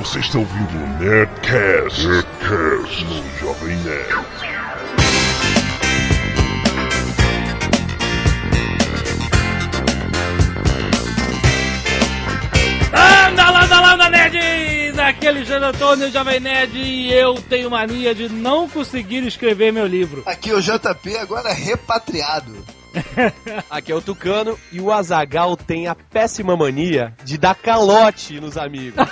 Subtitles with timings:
[0.00, 4.26] Você está ouvindo o Nerdcast, Nerdcast no Jovem Nerd.
[12.94, 14.98] Anda lá, anda lá, anda nerds!
[14.98, 19.86] Aqui é Alexandre Antônio, Jovem Nerd, e eu tenho mania de não conseguir escrever meu
[19.86, 20.22] livro.
[20.24, 22.56] Aqui é o JP, agora repatriado.
[23.70, 28.56] Aqui é o Tucano e o Azagal tem a péssima mania de dar calote nos
[28.56, 28.94] amigos.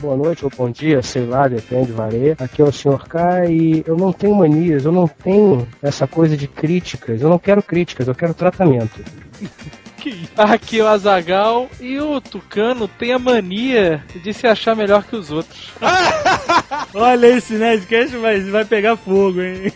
[0.00, 2.36] Boa noite ou bom dia, sei lá, depende, varia.
[2.38, 3.08] Aqui é o Sr.
[3.08, 7.22] K e eu não tenho manias, eu não tenho essa coisa de críticas.
[7.22, 9.02] Eu não quero críticas, eu quero tratamento.
[10.36, 15.16] Aqui é o Azagal e o Tucano tem a mania de se achar melhor que
[15.16, 15.70] os outros.
[16.92, 19.72] Olha esse Nerdcast vai, vai pegar fogo, hein?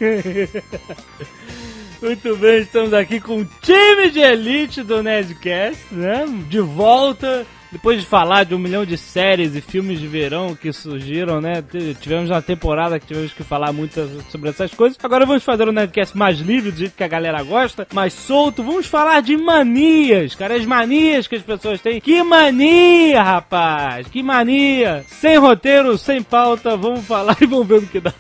[2.01, 6.25] Muito bem, estamos aqui com o time de elite do Nerdcast, né?
[6.49, 10.73] De volta, depois de falar de um milhão de séries e filmes de verão que
[10.73, 11.63] surgiram, né?
[12.01, 14.99] Tivemos uma temporada que tivemos que falar muito sobre essas coisas.
[15.03, 18.63] Agora vamos fazer um Nerdcast mais livre, do jeito que a galera gosta, mais solto.
[18.63, 22.01] Vamos falar de manias, cara, as manias que as pessoas têm.
[22.01, 24.07] Que mania, rapaz!
[24.09, 25.05] Que mania!
[25.09, 28.15] Sem roteiro, sem pauta, vamos falar e vamos ver no que dá.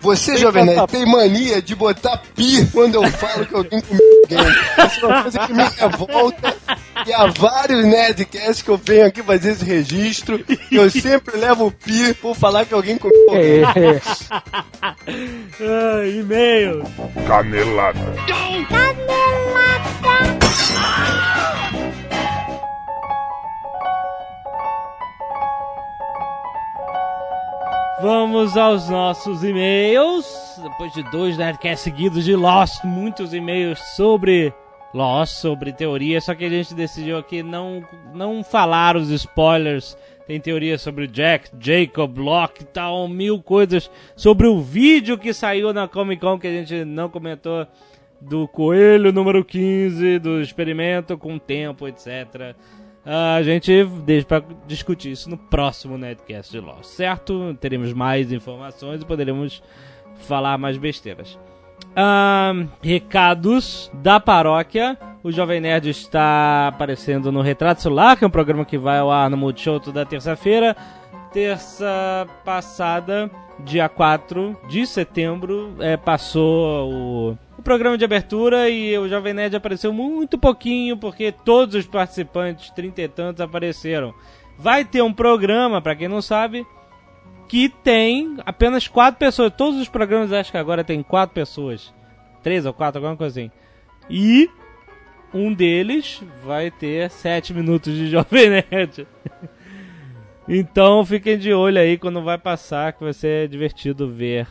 [0.00, 4.86] Você, Jovem Nerd, tem mania de botar pi quando eu falo que alguém comeu alguém.
[4.86, 6.56] Isso é uma coisa que me revolta.
[7.06, 10.42] E há vários Nerdcasts que eu venho aqui fazer esse registro.
[10.70, 13.62] E eu sempre levo o pi por falar que alguém comeu alguém.
[13.64, 14.00] É,
[15.58, 16.82] Ah, e-mail.
[17.26, 17.98] Canelada.
[28.00, 30.26] Vamos aos nossos e-mails.
[30.62, 34.52] Depois de dois Nerdcasts seguidos de Lost, muitos e-mails sobre
[34.94, 36.20] Lost, sobre teoria.
[36.20, 37.84] Só que a gente decidiu aqui não,
[38.14, 39.96] não falar os spoilers.
[40.26, 45.72] Tem teoria sobre Jack, Jacob, Locke e tal, mil coisas sobre o vídeo que saiu
[45.72, 47.66] na Comic Con que a gente não comentou.
[48.18, 52.56] Do coelho número 15, do experimento com tempo, etc.
[53.04, 57.54] A gente deixa pra discutir isso no próximo Netcast de Lost, certo?
[57.60, 59.62] Teremos mais informações e poderemos
[60.16, 61.38] falar mais besteiras.
[61.96, 64.98] Ahn, recados da paróquia.
[65.22, 69.10] O Jovem Nerd está aparecendo no Retrato Celular, que é um programa que vai ao
[69.10, 70.76] ar no Multishow toda terça-feira.
[71.32, 73.30] Terça passada,
[73.60, 79.56] dia 4 de setembro, é, passou o, o programa de abertura e o Jovem Nerd
[79.56, 84.14] apareceu muito pouquinho, porque todos os participantes, trinta e tantos, apareceram.
[84.58, 86.66] Vai ter um programa, pra quem não sabe,
[87.48, 89.52] que tem apenas quatro pessoas.
[89.56, 91.92] Todos os programas acho que agora tem quatro pessoas.
[92.42, 93.50] Três ou quatro, alguma coisa assim.
[94.08, 94.48] E
[95.32, 99.06] um deles vai ter sete minutos de Jovem Nerd.
[100.48, 104.46] então fiquem de olho aí quando vai passar, que vai ser divertido ver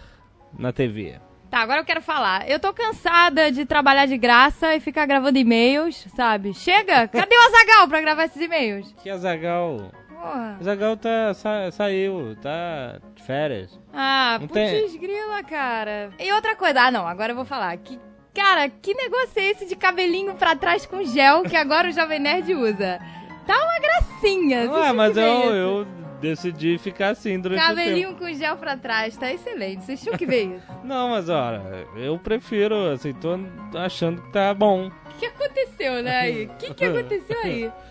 [0.57, 1.15] na TV.
[1.49, 2.49] Tá, agora eu quero falar.
[2.49, 6.53] Eu tô cansada de trabalhar de graça e ficar gravando e-mails, sabe?
[6.53, 7.07] Chega!
[7.07, 8.93] Cadê o Azagal pra gravar esses e-mails?
[9.01, 9.91] Que Azagal.
[10.25, 10.57] Porra.
[10.59, 13.79] Azagal tá, sa- saiu, tá de férias.
[13.93, 16.09] Ah, Não putz tem- grila, cara.
[16.19, 17.75] E outra coisa, ah não, agora eu vou falar.
[17.77, 17.99] Que,
[18.33, 22.19] cara, que negócio é esse de cabelinho pra trás com gel que agora o Jovem
[22.19, 22.99] Nerd usa?
[23.45, 24.69] Tá uma gracinha.
[24.71, 25.87] Ué, mas eu, eu
[26.19, 27.77] decidi ficar assim durante o tempo.
[27.77, 29.83] Cabelinho com gel pra trás, tá excelente.
[29.83, 30.65] Vocês tinham que ver isso.
[30.83, 31.61] Não, mas olha,
[31.95, 33.37] eu prefiro, assim, tô
[33.77, 34.87] achando que tá bom.
[34.87, 36.29] O que aconteceu, né?
[36.49, 37.71] O que, que aconteceu aí?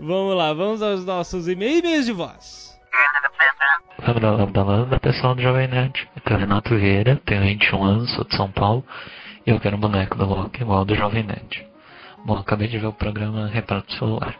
[0.00, 2.78] Vamos lá, vamos aos nossos e-mails de voz.
[4.06, 6.08] Lambda, lambda, lambda, pessoal do Jovem Nerd.
[6.14, 8.84] Aqui é o Renato Vieira, tenho 21 anos, sou de São Paulo
[9.44, 11.66] e eu quero um boneco do Loki igual ao do Jovem Nerd.
[12.24, 14.36] Bom, acabei de ver o programa Retrato Celular.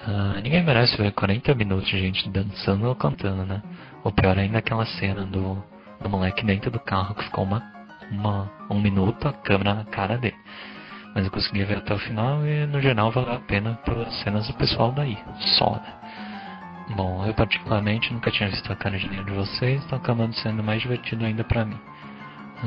[0.00, 3.62] Ah, ninguém merece ver 40 minutos de gente dançando ou cantando, né?
[4.02, 5.62] O pior ainda é aquela cena do,
[6.00, 7.62] do moleque dentro do carro que ficou uma,
[8.10, 10.36] uma, um minuto a câmera na cara dele.
[11.16, 14.46] Mas eu consegui ver até o final e no geral valeu a pena pelas cenas
[14.48, 15.16] do pessoal daí.
[15.56, 16.94] Só, né?
[16.94, 20.62] Bom, eu particularmente nunca tinha visto a cara de nenhum de vocês, então acabando sendo
[20.62, 21.80] mais divertido ainda pra mim.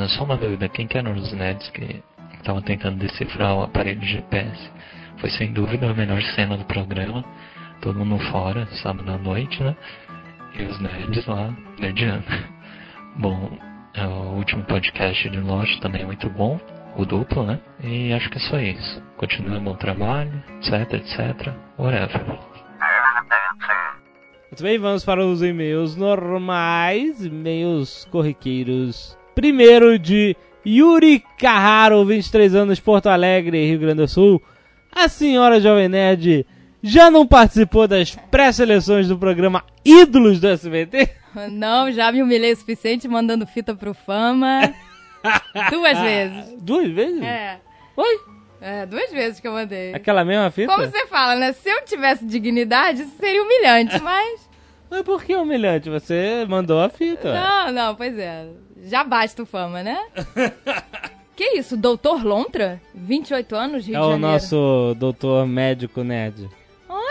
[0.08, 2.04] Só uma dúvida, quem que eram os nerds que
[2.40, 4.72] estavam tentando decifrar o aparelho de GPS?
[5.18, 7.24] Foi sem dúvida a melhor cena do programa,
[7.82, 9.76] todo mundo fora, sábado à noite, né?
[10.58, 12.26] E os nerds lá, nerdando.
[13.16, 13.60] Bom,
[13.94, 16.60] é, o último podcast de Lost também é muito bom,
[16.96, 17.60] o duplo, né?
[17.84, 19.02] E acho que é só isso.
[19.18, 22.40] Continue bom trabalho, etc, etc, whatever.
[24.52, 29.18] Muito bem, vamos para os e-mails normais, e-mails corriqueiros.
[29.36, 34.42] Primeiro de Yuri Carraro, 23 anos, Porto Alegre, Rio Grande do Sul.
[34.92, 36.46] A senhora Jovem Nerd,
[36.82, 41.10] já não participou das pré-seleções do programa Ídolos do SBT?
[41.52, 44.74] Não, já me humilhei o suficiente mandando fita pro Fama.
[45.72, 46.62] duas vezes.
[46.62, 47.22] Duas vezes?
[47.22, 47.60] É.
[47.96, 48.20] Oi?
[48.62, 49.94] É, duas vezes que eu mandei.
[49.94, 50.74] Aquela mesma fita?
[50.74, 51.54] Como você fala, né?
[51.54, 54.50] Se eu tivesse dignidade, isso seria humilhante, mas.
[54.90, 55.90] Mas por que humilhante?
[55.90, 57.34] Você mandou a fita.
[57.34, 58.48] Não, não, pois é.
[58.84, 59.98] Já basta o fama, né?
[61.36, 62.82] que isso, doutor Lontra?
[62.94, 64.34] 28 anos, Rio É de o Janeiro.
[64.34, 66.50] nosso doutor médico nerd.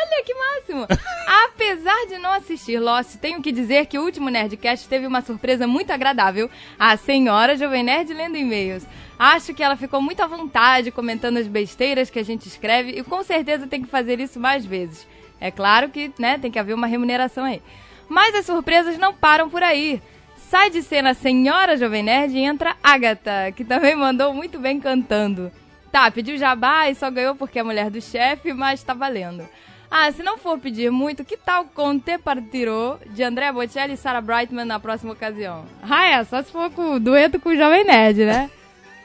[0.01, 0.87] Olha que máximo!
[1.45, 5.67] Apesar de não assistir Lost, tenho que dizer que o último Nerdcast teve uma surpresa
[5.67, 6.49] muito agradável.
[6.79, 8.87] A senhora Jovem Nerd lendo e-mails.
[9.19, 13.03] Acho que ela ficou muito à vontade comentando as besteiras que a gente escreve e
[13.03, 15.05] com certeza tem que fazer isso mais vezes.
[15.41, 17.61] É claro que, né, tem que haver uma remuneração aí.
[18.09, 20.01] Mas as surpresas não param por aí.
[20.37, 24.79] Sai de cena a senhora Jovem Nerd e entra Agatha, que também mandou muito bem
[24.79, 25.51] cantando.
[25.91, 29.49] Tá, pediu jabá e só ganhou porque é mulher do chefe, mas tá valendo.
[29.91, 34.21] Ah, se não for pedir muito, que tal Conte Partirô de André Bocelli e Sarah
[34.21, 35.65] Brightman na próxima ocasião?
[35.83, 38.51] Ah, é, só se for com dueto com o Jovem Nerd, né?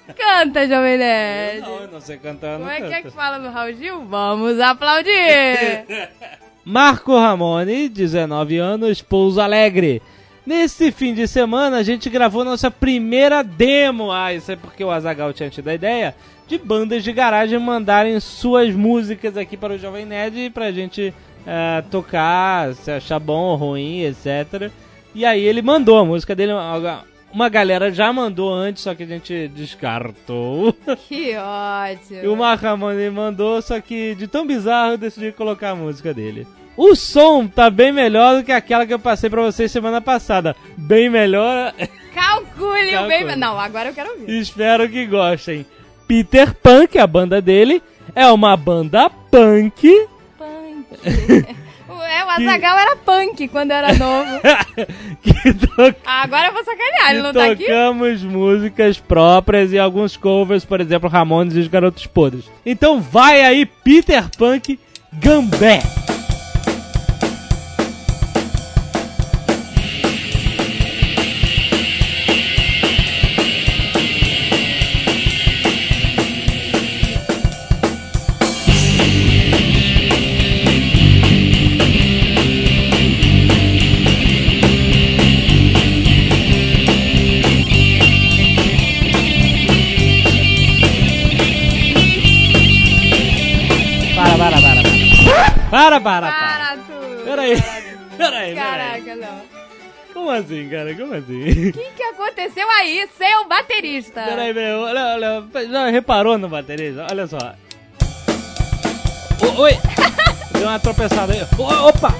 [0.17, 1.61] Canta, Jovem Nerd!
[1.61, 4.03] Não, eu não sei cantar, Como não é que é que fala no Raul Gil?
[4.05, 5.85] Vamos aplaudir!
[6.65, 10.01] Marco Ramone, 19 anos, Pouso Alegre.
[10.45, 14.11] Nesse fim de semana a gente gravou nossa primeira demo.
[14.11, 16.13] Ah, isso é porque o Azagal tinha tido a ideia
[16.53, 21.11] de bandas de garagem mandarem suas músicas aqui para o Jovem Nerd pra gente
[21.47, 24.69] eh, tocar, se achar bom ou ruim, etc.
[25.15, 26.51] E aí ele mandou a música dele.
[27.31, 30.73] Uma galera já mandou antes, só que a gente descartou.
[31.07, 32.19] que ótimo!
[32.23, 36.13] E o Marco Ramone mandou, só que de tão bizarro eu decidi colocar a música
[36.13, 36.45] dele.
[36.77, 40.55] O som tá bem melhor do que aquela que eu passei pra vocês semana passada.
[40.77, 41.73] Bem melhor.
[42.13, 43.23] Calcule, Calcule.
[43.25, 43.35] bem...
[43.37, 44.39] Não, agora eu quero ouvir.
[44.39, 45.65] Espero que gostem.
[46.13, 47.81] Peter Pan, que é a banda dele,
[48.13, 50.07] é uma banda punk.
[50.37, 51.45] Punk.
[52.05, 54.39] É, o Azagal era punk quando era novo.
[55.23, 57.63] que to- Ah, agora eu vou sacanear, ele que não tá aqui?
[57.63, 62.45] tocamos músicas próprias e alguns covers, por exemplo, Ramones e os Garotos Podres.
[62.63, 64.77] Então vai aí, Peter Punk
[65.13, 65.81] Gambé.
[100.33, 100.93] Assim, cara?
[100.95, 101.69] Como assim?
[101.69, 104.23] O que, que aconteceu aí, seu baterista?
[104.23, 104.73] Peraí, peraí.
[104.73, 105.43] Olha, olha.
[105.69, 107.07] Já reparou no baterista?
[107.09, 107.55] Olha só.
[109.41, 109.73] Ô, oi!
[110.53, 111.41] Deu uma tropeçada aí.
[111.57, 112.13] Ô, opa!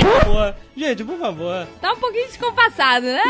[0.00, 0.54] Por favor.
[0.76, 1.66] Gente, por favor.
[1.80, 3.22] Tá um pouquinho descompassado, né?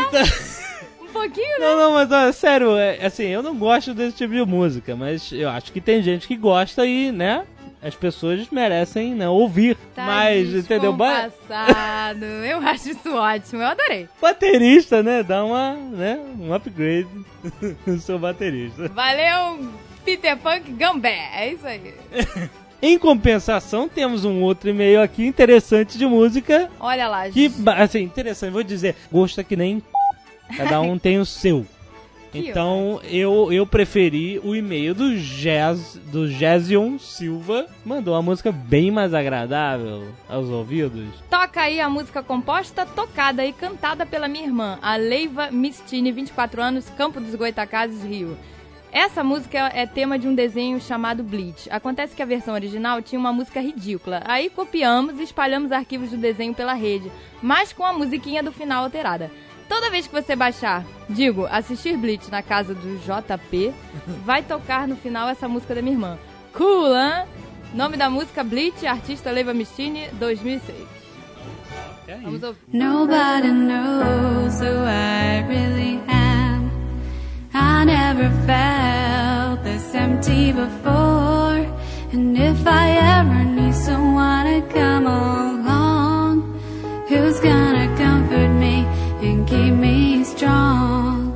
[1.01, 1.65] Um pouquinho, né?
[1.65, 5.31] Não, não, mas ó, sério, é, assim, eu não gosto desse tipo de música, mas
[5.33, 7.45] eu acho que tem gente que gosta e, né,
[7.83, 9.75] as pessoas merecem né, ouvir.
[9.95, 10.91] Tá mas, entendeu?
[10.93, 12.25] Descompassado.
[12.25, 14.07] Eu acho isso ótimo, eu adorei.
[14.21, 17.07] baterista, né, dá uma, né, um upgrade
[17.85, 18.87] no seu baterista.
[18.89, 19.67] Valeu,
[20.05, 21.29] Peter Punk Gambé.
[21.35, 21.93] É isso aí.
[22.83, 27.61] Em compensação, temos um outro e-mail aqui interessante de música Olha lá, que, gente.
[27.61, 29.83] ba- assim, interessante, vou dizer, gosta que nem
[30.57, 31.63] cada um tem o seu.
[32.33, 38.89] Então eu, eu preferi o e-mail do Jazz, do Jazzion Silva, mandou uma música bem
[38.89, 41.09] mais agradável aos ouvidos.
[41.29, 46.61] Toca aí a música composta, tocada e cantada pela minha irmã, a Leiva Mistini, 24
[46.61, 48.37] anos, Campo dos Goitacazes, Rio.
[48.93, 51.69] Essa música é tema de um desenho chamado Bleach.
[51.69, 54.21] Acontece que a versão original tinha uma música ridícula.
[54.25, 57.09] Aí copiamos e espalhamos arquivos do desenho pela rede,
[57.41, 59.31] mas com a musiquinha do final alterada.
[59.71, 63.73] Toda vez que você baixar, digo, assistir Bleach na casa do JP,
[64.25, 66.19] vai tocar no final essa música da minha irmã.
[66.51, 67.25] Cool, hein?
[67.73, 70.75] Nome da música Bleach, artista Leiva Mistini, 2006.
[72.05, 72.21] É isso.
[72.21, 72.59] Vamos ouvir.
[72.73, 76.69] Nobody knows who I really am.
[77.53, 81.65] I never felt this empty before.
[82.11, 85.50] And if I ever need someone to come along,
[89.50, 91.32] keep me strong?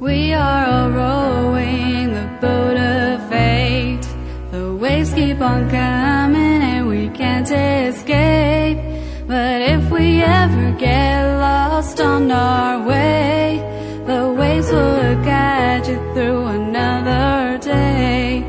[0.00, 4.06] We are all rowing the boat of fate.
[4.52, 8.78] The waves keep on coming and we can't escape.
[9.26, 13.60] But if we ever get lost on our way,
[14.06, 18.44] the waves will guide you through another day.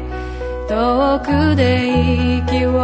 [0.68, 2.77] Though 奥で息を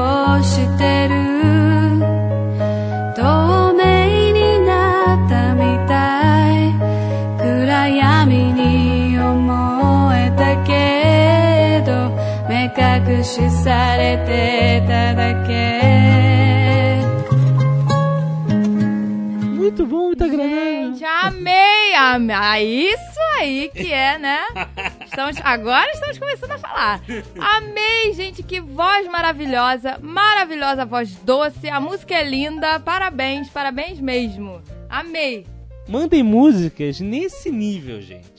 [13.18, 15.82] 目隠しされてただけ
[19.56, 20.94] Muito bom, muito agradável.
[20.94, 22.36] Gente, amei, amei.
[22.36, 24.40] Ah, Isso aí que é, né?
[25.06, 27.02] Estamos, agora estamos começando a falar.
[27.40, 29.98] Amei, gente, que voz maravilhosa.
[30.02, 31.70] Maravilhosa voz doce.
[31.70, 32.80] A música é linda.
[32.80, 34.62] Parabéns, parabéns mesmo.
[34.90, 35.48] Amei.
[35.88, 38.37] Mandem músicas nesse nível, gente.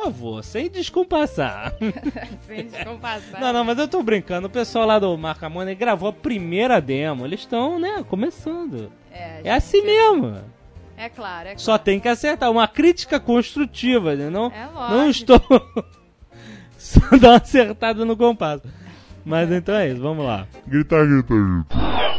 [0.00, 1.74] Por favor, sem descompassar.
[2.48, 3.38] Sem descompassar.
[3.38, 4.46] Não, não, mas eu tô brincando.
[4.46, 7.26] O pessoal lá do Marcamone gravou a primeira demo.
[7.26, 8.90] Eles estão, né, começando.
[9.12, 10.38] É, É assim mesmo.
[10.96, 11.58] é claro, é claro.
[11.60, 12.50] Só tem que acertar.
[12.50, 14.30] Uma crítica construtiva, né?
[14.30, 15.32] Não, É não lógico.
[15.34, 15.84] estou
[16.78, 18.62] só dando uma acertada no compasso.
[19.22, 20.46] Mas então é isso, vamos lá.
[20.66, 22.09] Grita, grita, grita.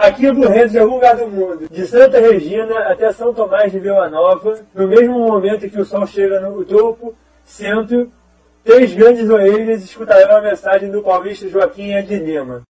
[0.00, 3.78] Aqui do Redes de algum lugar do mundo, de Santa Regina até São Tomás de
[3.78, 7.14] Vila Nova, no mesmo momento que o sol chega no topo,
[7.44, 8.10] centro,
[8.64, 12.62] três grandes orelhas escutarão a mensagem do paulista Joaquim Ed Lima.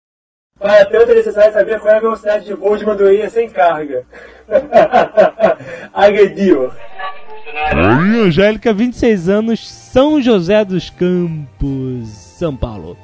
[0.58, 3.48] Para tanto é necessário saber qual é a velocidade de voo de uma andorinha sem
[3.48, 4.04] carga.
[5.94, 6.72] Agrediu.
[8.24, 12.96] Angélica, 26 anos, São José dos Campos, São Paulo.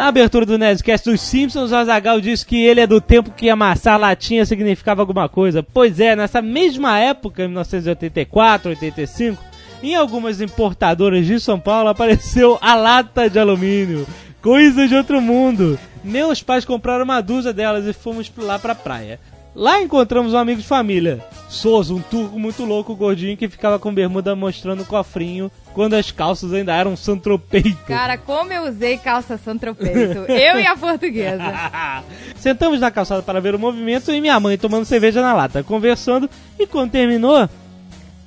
[0.00, 3.50] Na abertura do Nerdcast dos Simpsons, o Azagal disse que ele é do tempo que
[3.50, 5.62] amassar latinha significava alguma coisa.
[5.62, 9.44] Pois é, nessa mesma época, em 1984, 85,
[9.82, 14.06] em algumas importadoras de São Paulo apareceu a lata de alumínio.
[14.40, 15.78] Coisa de outro mundo.
[16.02, 19.20] Meus pais compraram uma dúzia delas e fomos lá pra praia.
[19.60, 23.92] Lá encontramos um amigo de família, Souza, um turco muito louco, gordinho, que ficava com
[23.92, 27.76] bermuda mostrando o cofrinho quando as calças ainda eram santropeito.
[27.86, 30.20] Cara, como eu usei calça santropeito.
[30.32, 31.44] Eu e a portuguesa.
[32.36, 36.30] Sentamos na calçada para ver o movimento e minha mãe tomando cerveja na lata, conversando,
[36.58, 37.46] e quando terminou,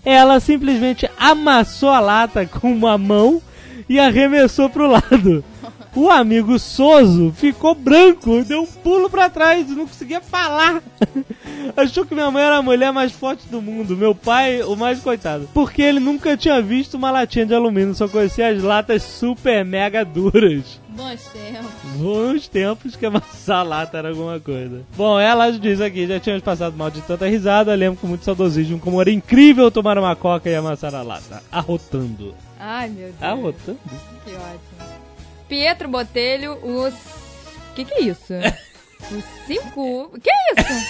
[0.06, 3.42] ela simplesmente amassou a lata com uma mão
[3.90, 5.44] e arremessou pro lado.
[5.96, 10.82] O amigo Soso ficou branco, deu um pulo pra trás, não conseguia falar.
[11.78, 15.00] Achou que minha mãe era a mulher mais forte do mundo, meu pai, o mais
[15.00, 15.48] coitado.
[15.54, 20.04] Porque ele nunca tinha visto uma latinha de alumínio, só conhecia as latas super mega
[20.04, 20.82] duras.
[20.90, 21.72] Bons tempos.
[21.98, 24.82] Bons tempos que amassar a lata era alguma coisa.
[24.96, 28.80] Bom, ela diz aqui, já tínhamos passado mal de tanta risada, lembro com muito saudosismo
[28.80, 31.42] como era incrível tomar uma coca e amassar a lata.
[31.52, 32.34] Arrotando.
[32.60, 33.22] Ai, meu Deus.
[33.22, 33.80] Arrotando?
[34.26, 34.73] Que ótimo.
[35.54, 36.96] Pietro Botelho, os.
[37.76, 38.34] Que que é isso?
[39.12, 40.12] Os cinco.
[40.20, 40.86] Que é isso?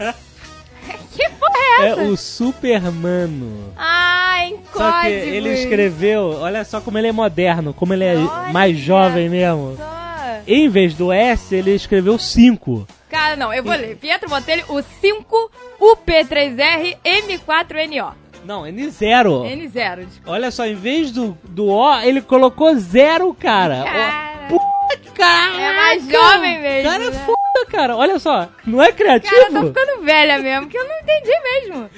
[1.14, 2.02] que porra é É essa?
[2.02, 3.72] o Supermano.
[3.76, 5.34] Ah, em Só que código.
[5.34, 9.76] ele escreveu, olha só como ele é moderno, como ele é Olha mais jovem mesmo.
[9.76, 10.40] Só.
[10.48, 12.88] Em vez do S, ele escreveu 5.
[13.08, 13.96] Cara, não, eu vou ler.
[13.96, 18.14] Pietro Botelho, o 5 UP3R M4NO.
[18.44, 19.44] Não, N0.
[19.44, 20.30] N0, desculpa.
[20.30, 23.84] Olha só, em vez do, do O, ele colocou zero, cara.
[23.84, 24.48] Cara.
[24.48, 25.60] Puta, cara.
[25.60, 27.24] É mais jovem mesmo, Cara, é né?
[27.26, 27.96] foda, cara.
[27.96, 29.34] Olha só, não é criativo?
[29.34, 31.90] Cara, eu tô ficando velha mesmo, que eu não entendi mesmo.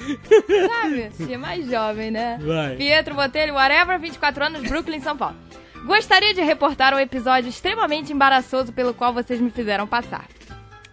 [0.69, 1.11] Sabe?
[1.17, 2.39] Tinha mais jovem, né?
[2.41, 2.75] Vai.
[2.75, 5.35] Pietro Botelho, whatever, 24 anos, Brooklyn, São Paulo.
[5.85, 10.25] Gostaria de reportar um episódio extremamente embaraçoso pelo qual vocês me fizeram passar.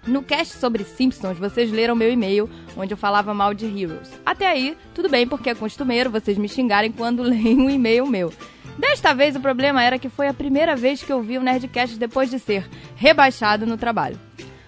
[0.06, 4.10] No cast sobre Simpsons, vocês leram meu e-mail, onde eu falava mal de Heroes.
[4.26, 8.32] Até aí, tudo bem, porque é costumeiro vocês me xingarem quando leem um e-mail meu.
[8.76, 11.98] Desta vez, o problema era que foi a primeira vez que eu vi o Nerdcast
[11.98, 14.18] depois de ser rebaixado no trabalho.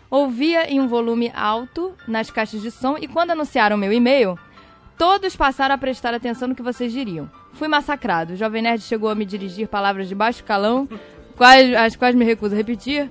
[0.09, 4.39] Ouvia em um volume alto nas caixas de som e quando anunciaram meu e-mail,
[4.97, 7.29] todos passaram a prestar atenção no que vocês diriam.
[7.55, 8.35] Fui massacrado.
[8.35, 10.89] O Jovem Nerd chegou a me dirigir palavras de baixo calão,
[11.37, 13.11] quais, as quais me recuso a repetir.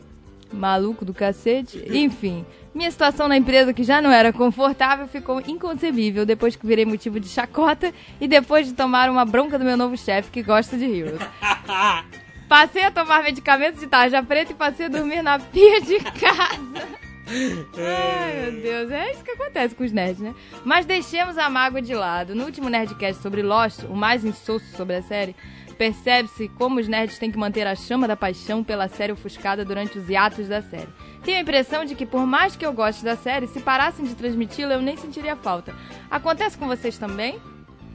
[0.54, 1.84] Maluco do cacete.
[1.90, 6.86] Enfim, minha situação na empresa, que já não era confortável, ficou inconcebível depois que virei
[6.86, 10.78] motivo de chacota e depois de tomar uma bronca do meu novo chefe que gosta
[10.78, 11.22] de Heroes.
[12.48, 16.88] Passei a tomar medicamentos de tarja preta e passei a dormir na pia de casa.
[17.28, 18.92] Ai, meu Deus.
[18.92, 20.36] É isso que acontece com os nerds, né?
[20.64, 22.36] Mas deixemos a mágoa de lado.
[22.36, 25.36] No último Nerdcast sobre Lost, o mais insosso sobre a série,
[25.84, 29.98] percebe-se como os nerds têm que manter a chama da paixão pela série ofuscada durante
[30.00, 30.88] os hiatos da série.
[31.25, 34.16] Tenho a impressão de que, por mais que eu goste da série, se parassem de
[34.16, 35.74] transmiti-la, eu nem sentiria falta.
[36.10, 37.38] Acontece com vocês também?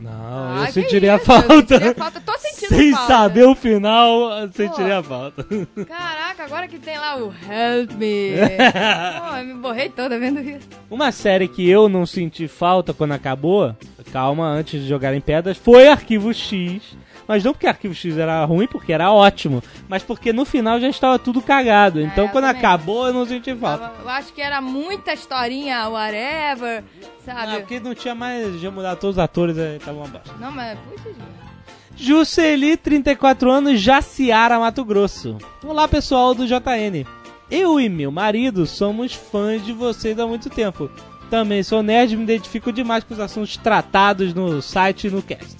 [0.02, 1.50] Não, Ah, eu sentiria isso, falta.
[1.54, 2.20] eu sentiria falta.
[2.20, 3.06] Tô sentindo Sem falta.
[3.06, 5.44] saber o final, eu sentiria falta.
[5.86, 8.32] Caraca, agora que tem lá o Help Me.
[9.30, 10.68] Pô, eu me borrei toda vendo isso.
[10.90, 13.74] Uma série que eu não senti falta quando acabou,
[14.12, 16.82] calma, antes de jogarem pedras, foi Arquivo X.
[17.28, 20.88] Mas não porque Arquivo X era ruim, porque era ótimo, mas porque no final já
[20.88, 22.00] estava tudo cagado.
[22.00, 22.58] Então É, quando também.
[22.58, 23.92] acabou, eu não senti falta.
[24.02, 26.82] Eu acho que era muita historinha, whatever,
[27.24, 27.56] sabe?
[27.56, 30.32] Ah, porque não tinha mais, já mudar todos os atores, aí tava uma bosta.
[30.40, 31.48] Não, mas puxa, gente.
[31.96, 35.36] Jusceli, 34 anos, Jaciara, Mato Grosso.
[35.66, 37.04] Olá, pessoal do JN.
[37.50, 40.90] Eu e meu marido somos fãs de vocês há muito tempo.
[41.28, 45.20] Também sou nerd e me identifico demais com os assuntos tratados no site e no
[45.22, 45.56] cast.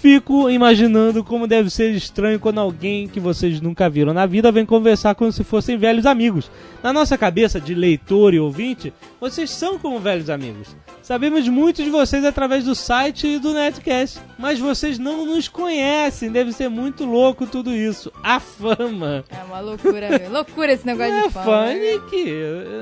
[0.00, 4.64] Fico imaginando como deve ser estranho quando alguém que vocês nunca viram na vida vem
[4.64, 6.50] conversar como se fossem velhos amigos.
[6.82, 10.74] Na nossa cabeça de leitor e ouvinte, vocês são como velhos amigos.
[11.02, 16.30] Sabemos muito de vocês através do site e do Netcast, mas vocês não nos conhecem.
[16.30, 18.10] Deve ser muito louco tudo isso.
[18.22, 19.22] A fama.
[19.28, 21.66] É uma loucura, loucura esse negócio É de fama.
[21.66, 21.74] né?
[22.00, 22.32] Fanic.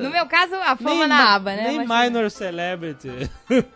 [0.04, 1.64] No meu caso, a fama Nem na aba, né?
[1.68, 3.10] Nem Mas- minor celebrity.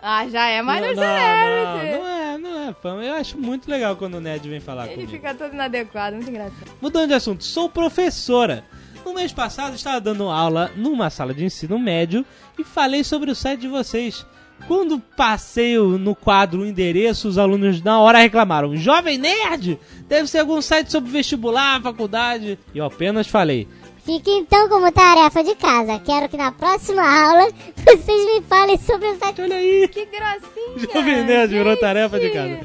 [0.00, 1.92] Ah, já é minor não, celebrity.
[1.92, 3.04] Não, não é, não é fama.
[3.04, 5.12] Eu acho muito legal quando o Ned vem falar Ele comigo.
[5.12, 6.70] fica todo inadequado, muito engraçado.
[6.80, 8.64] Mudando de assunto, sou professora.
[9.04, 12.24] No mês passado estava dando aula numa sala de ensino médio
[12.58, 14.24] e falei sobre o site de vocês.
[14.68, 19.76] Quando passei no quadro o endereço, os alunos na hora reclamaram: Jovem Nerd!
[20.06, 22.56] Deve ser algum site sobre vestibular, faculdade.
[22.72, 23.66] E eu apenas falei:
[24.04, 25.98] Fica então como tarefa de casa.
[25.98, 27.50] Quero que na próxima aula
[27.84, 29.42] vocês me falem sobre o site.
[29.42, 29.88] Olha aí!
[29.88, 30.78] Que gracinha!
[30.94, 32.60] Jovem Nerd virou tarefa de casa.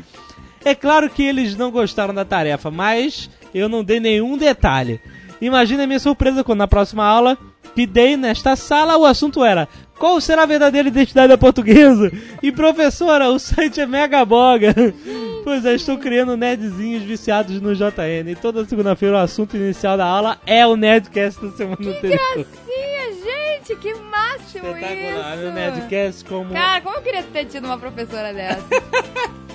[0.68, 5.00] É claro que eles não gostaram da tarefa, mas eu não dei nenhum detalhe.
[5.40, 7.38] Imagina a minha surpresa quando na próxima aula
[7.74, 12.12] que dei nesta sala o assunto era qual será a verdadeira identidade da portuguesa?
[12.44, 14.76] E professora, o site é Megaboga.
[15.48, 18.30] Pois é, estou criando nerdzinhos viciados no JN.
[18.30, 22.20] E toda segunda-feira o assunto inicial da aula é o Nerdcast da semana anterior.
[22.36, 25.44] Gracinha, gente, que máximo Espetacular, isso!
[25.44, 26.52] meu Nerdcast como...
[26.52, 28.68] Cara, como eu queria ter tido uma professora dessa?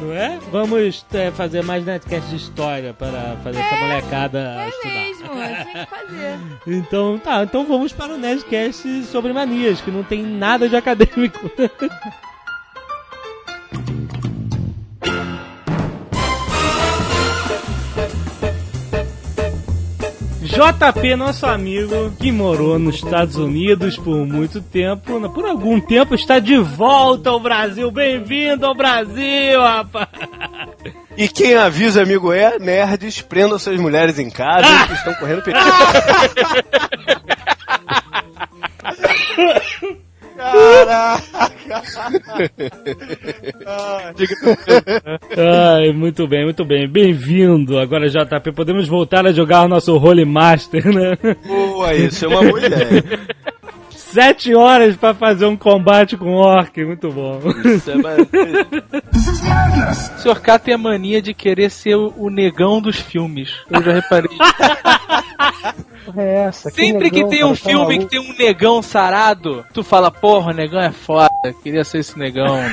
[0.00, 0.38] Não é?
[0.50, 4.94] Vamos é, fazer mais netcast de história para fazer essa molecada É estudar.
[4.94, 6.38] mesmo, tinha que fazer.
[6.66, 11.50] Então, tá, então vamos para o Nerdcast sobre manias, que não tem nada de acadêmico.
[20.56, 26.38] JP, nosso amigo, que morou nos Estados Unidos por muito tempo, por algum tempo, está
[26.38, 27.90] de volta ao Brasil.
[27.90, 30.08] Bem-vindo ao Brasil, rapaz!
[31.14, 35.62] E quem avisa, amigo, é nerds, prendam suas mulheres em casa que estão correndo perigo.
[45.36, 46.88] Ai, muito bem, muito bem.
[46.88, 47.78] Bem-vindo.
[47.78, 51.16] Agora, JP, podemos voltar a jogar o nosso Holy Master, né?
[51.46, 53.04] Boa, isso é uma boa ideia.
[53.90, 57.40] Sete horas pra fazer um combate com orc, muito bom.
[57.64, 58.18] Isso é mais-
[60.16, 60.40] O Sr.
[60.40, 63.50] K tem a mania de querer ser o, o negão dos filmes.
[63.70, 64.30] Eu já reparei.
[66.06, 66.70] Porra é essa?
[66.70, 67.98] Sempre que negão, tem cara, um tá filme maluco?
[67.98, 71.28] que tem um negão sarado, tu fala, porra, o negão é foda,
[71.62, 72.56] queria ser esse negão.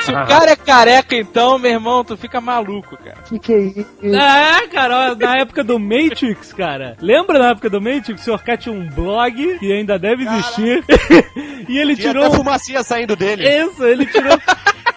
[0.00, 3.18] Se o cara é careca, então, meu irmão, tu fica maluco, cara.
[3.26, 3.86] Que que é isso?
[4.02, 6.96] É, cara, ó, na época do Matrix, cara.
[7.00, 8.26] Lembra na época do Matrix?
[8.26, 8.42] O Sr.
[8.42, 10.82] K tinha um blog que ainda deve existir.
[11.68, 12.24] e ele Tinha tirou.
[12.26, 13.46] até fumacinha saindo dele.
[13.46, 14.32] Isso, ele tirou.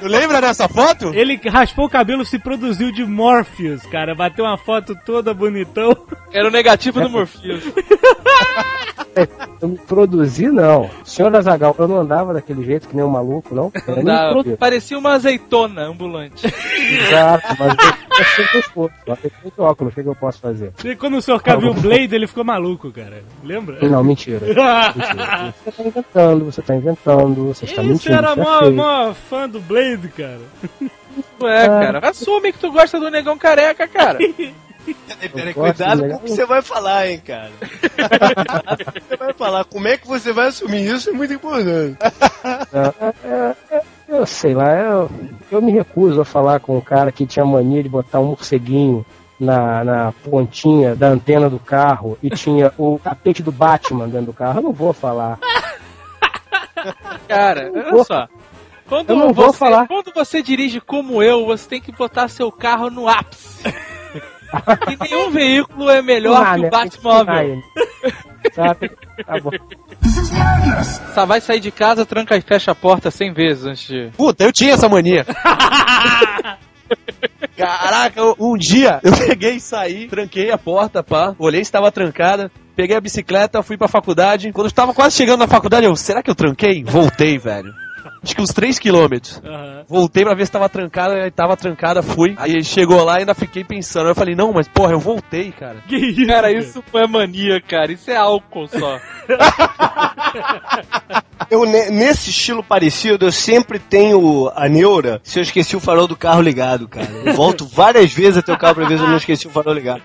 [0.00, 1.12] Tu lembra dessa foto?
[1.14, 4.14] Ele raspou o cabelo, se produziu de Morpheus, cara.
[4.14, 5.94] Bateu uma foto toda bonitão.
[6.32, 7.62] Era o negativo do Morpheus.
[9.60, 10.88] Eu me produzi, não.
[11.04, 13.72] Senhor Azagal, eu não andava daquele jeito que nem um maluco, não.
[13.86, 16.46] Eu Não parecia uma azeitona ambulante.
[16.46, 17.74] Exato, mas
[18.76, 18.90] eu.
[19.06, 20.72] Eu tenho muito óculos, o que eu posso fazer?
[20.84, 21.20] E quando o
[21.58, 23.22] viu o Blade, ele ficou maluco, cara.
[23.42, 23.78] Lembra?
[23.88, 24.40] Não, mentira.
[24.46, 25.54] Mentira.
[25.64, 28.14] Você tá inventando, você tá inventando, você está Isso mentindo.
[28.14, 30.40] era isso é mó, mó fã do Blade, cara.
[31.40, 34.18] Ué, cara, assume que tu gosta do negão careca, cara.
[35.32, 37.50] Peraí, cuidado com o que você vai falar, hein, cara.
[37.60, 39.64] Cuidado com o que você vai falar.
[39.64, 41.98] Como é que você vai assumir isso é muito importante.
[42.72, 45.10] É, é, é, eu sei lá, eu,
[45.52, 49.04] eu me recuso a falar com um cara que tinha mania de botar um morceguinho
[49.38, 54.32] na, na pontinha da antena do carro e tinha o tapete do Batman dentro do
[54.32, 54.58] carro.
[54.58, 55.38] Eu não vou falar.
[57.28, 58.28] Cara, olha só.
[58.88, 59.86] Quando Eu não vou você, falar.
[59.86, 63.62] Quando você dirige como eu, você tem que botar seu carro no ápice.
[64.90, 67.34] E nenhum veículo é melhor Ah, que né, o ensinar Batmóvel.
[67.44, 67.62] ele.
[68.54, 68.90] Sabe?
[69.26, 69.50] Tá bom.
[71.14, 74.10] Só vai sair de casa, tranca e fecha a porta 100 vezes antes de.
[74.16, 75.26] Puta, eu tinha essa mania.
[77.56, 82.50] Caraca, um dia eu peguei e saí, tranquei a porta, pá, olhei se estava trancada,
[82.74, 84.50] peguei a bicicleta, fui pra faculdade.
[84.52, 86.82] Quando eu estava quase chegando na faculdade, eu, será que eu tranquei?
[86.82, 87.72] Voltei, velho.
[88.22, 89.40] Acho que uns 3 quilômetros.
[89.44, 89.84] Aham.
[89.88, 92.34] Voltei pra ver se tava trancada, aí tava trancada, fui.
[92.38, 94.04] Aí chegou lá e ainda fiquei pensando.
[94.06, 95.76] Aí eu falei, não, mas porra, eu voltei, cara.
[95.88, 96.26] Que isso?
[96.26, 97.90] Cara, isso não é mania, cara.
[97.92, 98.98] Isso é álcool só.
[101.50, 106.06] Eu, ne- nesse estilo parecido, eu sempre tenho a neura se eu esqueci o farol
[106.06, 107.08] do carro ligado, cara.
[107.24, 109.74] Eu volto várias vezes até o carro pra ver se eu não esqueci o farol
[109.74, 110.02] ligado.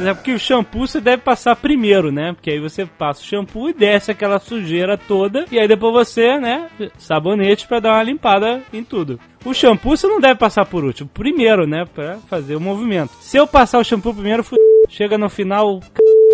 [0.00, 2.32] É porque o shampoo você deve passar primeiro, né?
[2.34, 5.46] Porque aí você passa o shampoo e desce aquela sujeira toda.
[5.50, 6.66] E aí depois você, né?
[6.98, 9.18] Sabonete pra dar uma limpada em tudo.
[9.44, 11.08] O shampoo você não deve passar por último.
[11.12, 11.84] Primeiro, né?
[11.94, 13.10] Pra fazer o movimento.
[13.20, 14.44] Se eu passar o shampoo primeiro,
[14.88, 15.80] chega no final.
[15.82, 15.88] c-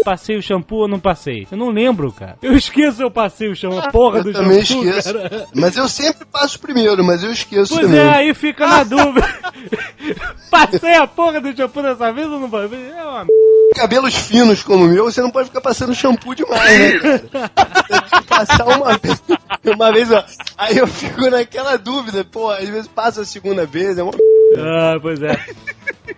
[0.05, 1.47] Passei o shampoo ou não passei?
[1.51, 2.37] Eu não lembro, cara.
[2.43, 3.79] Eu esqueço se eu passei o shampoo.
[3.79, 5.12] A porra Eu do também shampoo, esqueço.
[5.15, 5.47] cara.
[5.55, 8.01] Mas eu sempre passo primeiro, mas eu esqueço Pois também.
[8.01, 9.27] é, aí fica na dúvida.
[10.51, 12.91] Passei a porra do shampoo dessa vez ou não passei?
[12.91, 13.27] É uma
[13.75, 17.49] Cabelos finos como o meu, você não pode ficar passando shampoo demais, né, cara?
[17.88, 19.23] Tem que passar uma vez.
[19.65, 20.23] Uma vez, ó.
[20.59, 24.12] Aí eu fico naquela dúvida, pô, às vezes passa a segunda vez, é uma
[24.59, 25.38] Ah, pois é.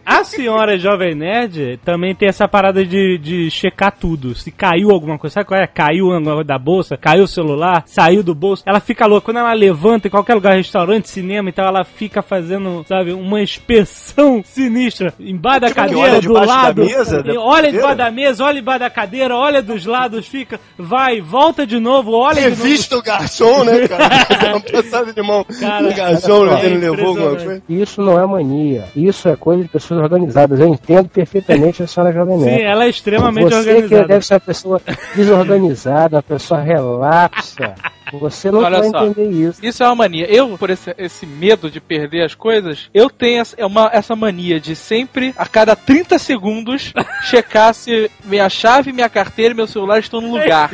[0.04, 4.35] A senhora Jovem Nerd também tem essa parada de, de checar tudo.
[4.35, 5.66] Se caiu alguma coisa, sabe qual é?
[5.66, 8.62] Caiu alguma coisa da bolsa, caiu o celular, saiu do bolso.
[8.66, 9.26] Ela fica louca.
[9.26, 13.40] Quando ela levanta em qualquer lugar, restaurante, cinema e tal, ela fica fazendo, sabe, uma
[13.40, 15.12] inspeção sinistra.
[15.18, 16.85] Embaixo da Tipo cadeira, olha do debaixo da lado.
[16.85, 21.20] mesa, da olha debaixo da mesa, olha debaixo da cadeira, olha dos lados, fica, vai,
[21.20, 22.62] volta de novo, olha de novo.
[22.62, 24.04] Revista o garçom, né, cara?
[24.54, 27.62] Uma passada de mão Cara, no garçom, é ele levou alguma coisa.
[27.68, 28.85] Isso não é mania.
[28.94, 30.59] Isso é coisa de pessoas organizadas.
[30.59, 34.09] Eu entendo perfeitamente a senhora Jovem Sim, ela é extremamente Você que organizada.
[34.09, 34.81] deve ser uma pessoa
[35.14, 37.75] desorganizada, uma pessoa relapsa.
[38.18, 39.07] Você não Olha vai só.
[39.07, 39.64] entender isso.
[39.64, 40.27] Isso é uma mania.
[40.31, 44.14] Eu, por esse, esse medo de perder as coisas, eu tenho essa, é uma, essa
[44.16, 46.92] mania de sempre, a cada 30 segundos,
[47.24, 50.70] checar se minha chave, minha carteira e meu celular estão no lugar.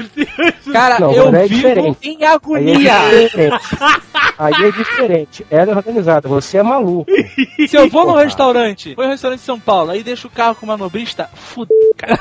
[0.72, 2.08] Cara, Não, eu é vivo diferente.
[2.08, 2.92] em Aí é agonia.
[3.10, 3.64] diferente.
[4.38, 5.46] Aí é diferente.
[5.50, 7.10] Ela é organizada, você é maluco.
[7.68, 10.30] Se eu vou num restaurante, vou em um restaurante em São Paulo, aí deixo o
[10.30, 12.18] carro com o manobrista, fudeu, cara.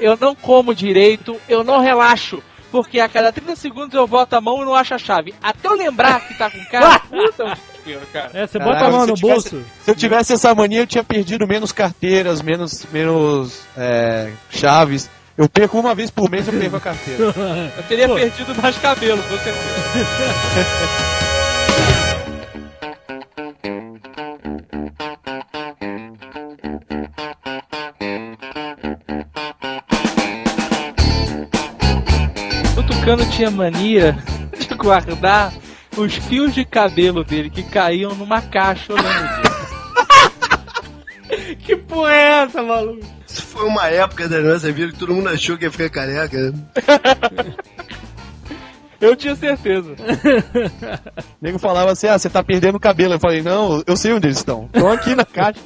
[0.00, 2.42] Eu não como direito, eu não relaxo.
[2.70, 5.34] Porque a cada 30 segundos eu boto a mão e não acho a chave.
[5.42, 7.58] Até eu lembrar que tá com o carro, puta,
[8.12, 8.30] cara.
[8.32, 9.66] É, você Caraca, bota a mão no eu tivesse- bolso.
[9.84, 15.10] Se eu tivesse essa mania, eu tinha perdido menos carteiras, menos, menos é, chaves.
[15.36, 17.22] Eu perco uma vez por mês, eu perco a carteira.
[17.76, 19.56] Eu teria perdido mais cabelo, com certeza.
[33.30, 34.16] tinha mania
[34.58, 35.52] de guardar
[35.96, 39.50] os fios de cabelo dele que caíam numa caixa, disso.
[41.60, 43.06] Que porra é essa, maluco?
[43.26, 46.50] Isso foi uma época da nossa vida que todo mundo achou que ia ficar careca.
[46.50, 46.52] né?
[49.00, 49.92] Eu tinha certeza.
[49.92, 49.96] O
[51.40, 53.14] nego falava assim: ah, você tá perdendo o cabelo.
[53.14, 54.66] Eu falei: não, eu sei onde eles estão.
[54.66, 55.60] Estão aqui na caixa.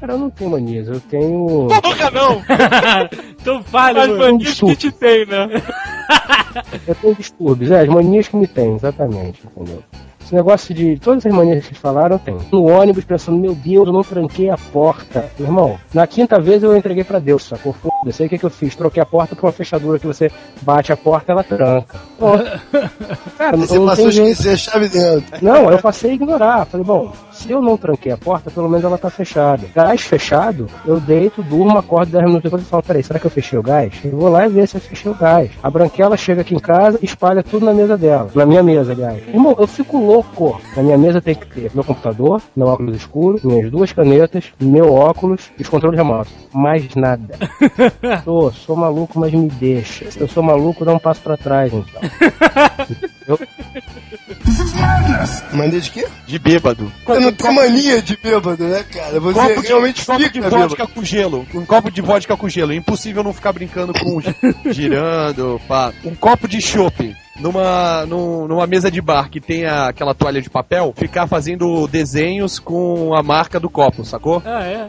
[0.00, 1.68] Cara, eu não tenho manias, eu tenho.
[1.82, 2.42] Porra, não!
[3.38, 4.18] então fale, As mano.
[4.32, 5.48] manias que te tem, né?
[6.88, 9.84] Eu tenho distúrbios, é, as manias que me tem, exatamente, entendeu?
[10.20, 10.98] Esse negócio de.
[10.98, 12.40] Todas as manias que vocês falaram, eu tenho.
[12.50, 15.30] No ônibus, pensando, meu Deus, eu não tranquei a porta.
[15.38, 17.74] Meu irmão, na quinta vez eu entreguei pra Deus, sacou?
[18.00, 18.22] Foda-se.
[18.22, 18.74] Aí o que, que eu fiz?
[18.74, 20.30] Troquei a porta pra uma fechadura que você
[20.62, 22.00] bate a porta ela tranca.
[23.36, 25.24] Cara, não, Você não passou a esquecer a chave dentro.
[25.42, 26.66] Não, eu passei a ignorar.
[26.66, 29.66] Falei, bom, se eu não tranquei a porta, pelo menos ela tá fechada.
[29.74, 33.30] Gás fechado, eu deito, durmo, acordo 10 minutos depois e falo, peraí, será que eu
[33.30, 33.92] fechei o gás?
[34.02, 35.50] Eu vou lá e ver se eu fechei o gás.
[35.62, 38.30] A branquela chega aqui em casa e espalha tudo na mesa dela.
[38.34, 39.26] Na minha mesa, aliás.
[39.28, 40.60] Irmão, eu fico louco.
[40.76, 44.92] Na minha mesa tem que ter meu computador, meu óculos escuro, minhas duas canetas, meu
[44.92, 46.32] óculos e os controles remotos.
[46.52, 47.34] Mais nada.
[48.24, 50.10] Sou, sou maluco, mas me deixa.
[50.10, 52.00] Se eu sou maluco, dá um passo pra trás, então.
[55.52, 56.06] Mania de quê?
[56.26, 56.92] De bêbado.
[57.06, 59.20] Você não tem mania de bêbado, né, cara?
[59.20, 60.68] Você Copo de, realmente copo fica de bêbado.
[60.68, 61.46] vodka com gelo.
[61.54, 62.72] Um copo de vodka com gelo.
[62.72, 64.34] É impossível não ficar brincando com gi-
[64.70, 65.92] girando, pá.
[66.04, 67.14] Um copo de chopp.
[67.40, 71.86] Numa, num- numa mesa de bar que tem a- aquela toalha de papel, ficar fazendo
[71.88, 74.42] desenhos com a marca do copo, sacou?
[74.44, 74.86] Ah, é?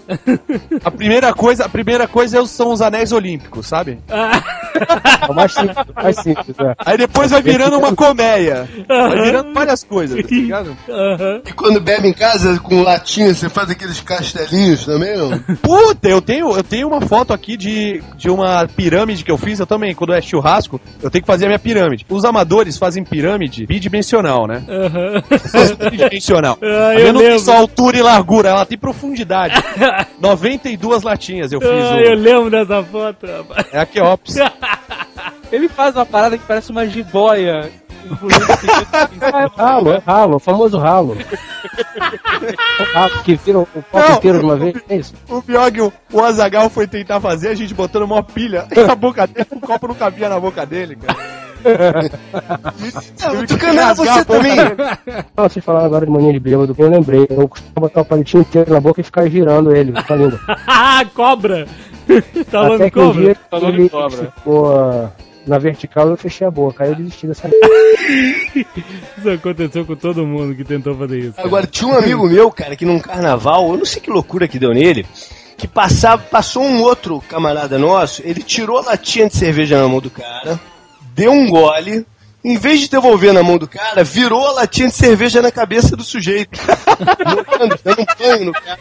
[0.83, 3.99] A primeira coisa, a primeira coisa são os anéis olímpicos, sabe?
[4.09, 6.75] É o mais simples, o mais simples, é.
[6.79, 8.67] Aí depois vai virando uma colmeia.
[8.87, 10.75] Vai virando várias coisas, tá ligado?
[11.45, 15.39] E quando bebe em casa com latinha, você faz aqueles castelinhos também, não?
[15.61, 19.59] Puta, eu tenho, eu tenho uma foto aqui de, de uma pirâmide que eu fiz,
[19.59, 22.05] eu também, quando é churrasco, eu tenho que fazer a minha pirâmide.
[22.09, 24.63] Os amadores fazem pirâmide bidimensional, né?
[24.67, 25.23] Aham.
[25.91, 26.57] Bidimensional.
[26.61, 27.43] Ah, a eu minha não tem lembro.
[27.45, 29.53] só altura e largura, ela tem profundidade.
[30.19, 32.01] 92 latinhas eu fiz Ah, uma.
[32.01, 33.67] eu lembro dessa foto, rapaz.
[33.71, 34.35] É a Keops.
[35.51, 37.69] Ele faz uma parada que parece uma jiboia.
[39.21, 41.15] É ralo, é ralo, o famoso ralo.
[42.79, 44.15] o ralo que vira o copo Não.
[44.15, 45.13] inteiro de uma vez, é isso?
[45.29, 48.95] O pior que o, o Azagal foi tentar fazer, a gente botando uma pilha na
[48.95, 51.19] boca dele, o copo não cabia na boca dele, cara.
[53.33, 54.55] Não, Tucano, você também.
[55.35, 57.27] Não, vocês falaram agora de mania de bêbado, eu lembrei.
[57.29, 60.39] Eu costumo botar o palitinho inteiro na boca e ficar girando ele com a língua.
[60.67, 61.67] Ah, cobra!
[62.07, 63.21] tá Até falando que um cobra?
[63.21, 64.33] dia Falando ele de cobra.
[64.35, 65.11] ficou ah,
[65.47, 66.83] na vertical e eu fechei a boca.
[66.83, 67.47] Aí eu desisti dessa
[69.17, 71.33] Isso aconteceu com todo mundo que tentou fazer isso.
[71.33, 71.47] cara.
[71.47, 74.59] Agora, tinha um amigo meu, cara, que num carnaval, eu não sei que loucura que
[74.59, 75.05] deu nele,
[75.57, 79.99] que passava, passou um outro camarada nosso, ele tirou a latinha de cerveja na mão
[79.99, 80.59] do cara,
[81.13, 82.05] deu um gole,
[82.43, 85.95] em vez de devolver na mão do cara, virou a latinha de cerveja na cabeça
[85.95, 86.59] do sujeito.
[87.47, 88.79] Molhando, dando um banho no cara.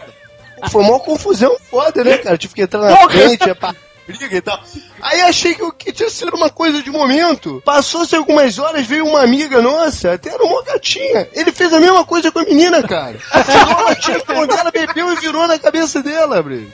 [0.71, 2.37] Foi uma confusão foda, né, cara?
[2.37, 3.75] Tive que entrar na frente, é pra
[4.19, 4.61] briga e tal.
[5.01, 7.63] Aí achei que, o que tinha sido uma coisa de momento.
[7.65, 11.29] Passou-se algumas horas, veio uma amiga nossa, até era uma gatinha.
[11.33, 13.17] Ele fez a mesma coisa com a menina, cara.
[13.19, 16.71] Tirou a latinha da mão dela, bebeu e virou na cabeça dela, Brejo.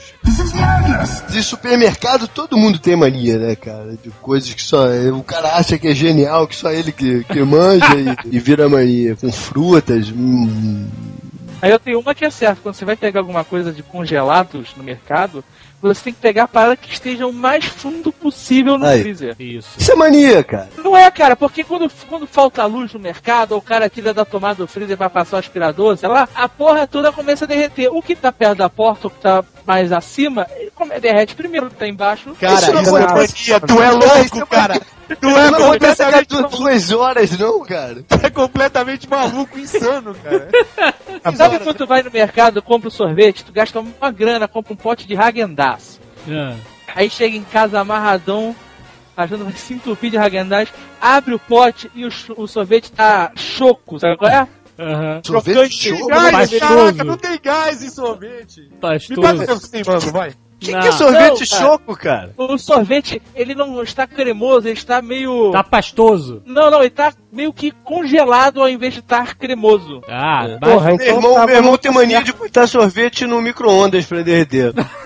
[1.30, 3.96] De supermercado, todo mundo tem mania, né, cara?
[4.02, 4.86] De coisas que só.
[5.12, 8.68] O cara acha que é genial, que só ele que, que manja e, e vira
[8.68, 9.16] mania.
[9.16, 10.08] Com frutas.
[10.10, 10.88] Hum,
[11.60, 14.74] Aí eu tenho uma que é certa, quando você vai pegar alguma coisa de congelados
[14.76, 15.42] no mercado,
[15.80, 19.02] você tem que pegar a parada que esteja o mais fundo possível no Aí.
[19.02, 19.36] freezer.
[19.38, 19.68] Isso.
[19.78, 20.68] Isso é mania, cara.
[20.78, 24.24] Não é, cara, porque quando, quando falta luz no mercado, ou o cara tira da
[24.24, 27.88] tomada do freezer pra passar o aspirador, sei lá, a porra toda começa a derreter.
[27.92, 31.66] O que tá perto da porta, o que tá mais acima, ele come- derrete primeiro,
[31.66, 32.34] o que tá embaixo.
[32.40, 34.80] Cara, Isso não isso é mania, tu é louco, cara.
[35.20, 38.02] Tu é Não completamente, duas horas, não, cara.
[38.08, 40.48] tu é completamente maluco, insano, cara.
[41.36, 44.76] Sabe quando tu vai no mercado, compra um sorvete, tu gasta uma grana, compra um
[44.76, 45.14] pote de
[45.66, 46.00] Häagen-Dazs.
[46.30, 46.54] Ah.
[46.94, 48.54] Aí chega em casa amarradão,
[49.16, 53.98] achando que se entupir de Häagen-Dazs, abre o pote e o, o sorvete tá choco,
[53.98, 54.46] sabe qual é?
[54.78, 55.20] Aham.
[55.24, 56.06] Sorvete choco?
[56.08, 58.60] Gás, caraca, não tem gás em sorvete.
[58.60, 59.46] Me dá Pastoso.
[59.46, 60.32] teu sim, mano, vai.
[60.58, 60.80] Que, Não.
[60.80, 61.62] que é sorvete Não, cara.
[61.62, 62.34] choco, cara?
[62.38, 65.50] O sorvete, ele não está cremoso, ele está meio...
[65.50, 66.42] Tá pastoso.
[66.46, 70.00] Não, não, ele tá meio que congelado ao invés de estar cremoso.
[70.08, 73.42] Ah, Porra, basta- Meu então irmão, tá meu irmão tem mania de botar sorvete no
[73.42, 74.72] micro-ondas pra derreter.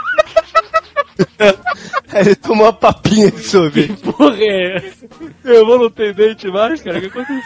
[2.11, 3.93] Aí ele tomou uma papinha de sorvete.
[3.93, 4.91] Porra, é.
[5.43, 6.97] Eu vou não ter dente mais, cara.
[6.97, 7.41] O que aconteceu?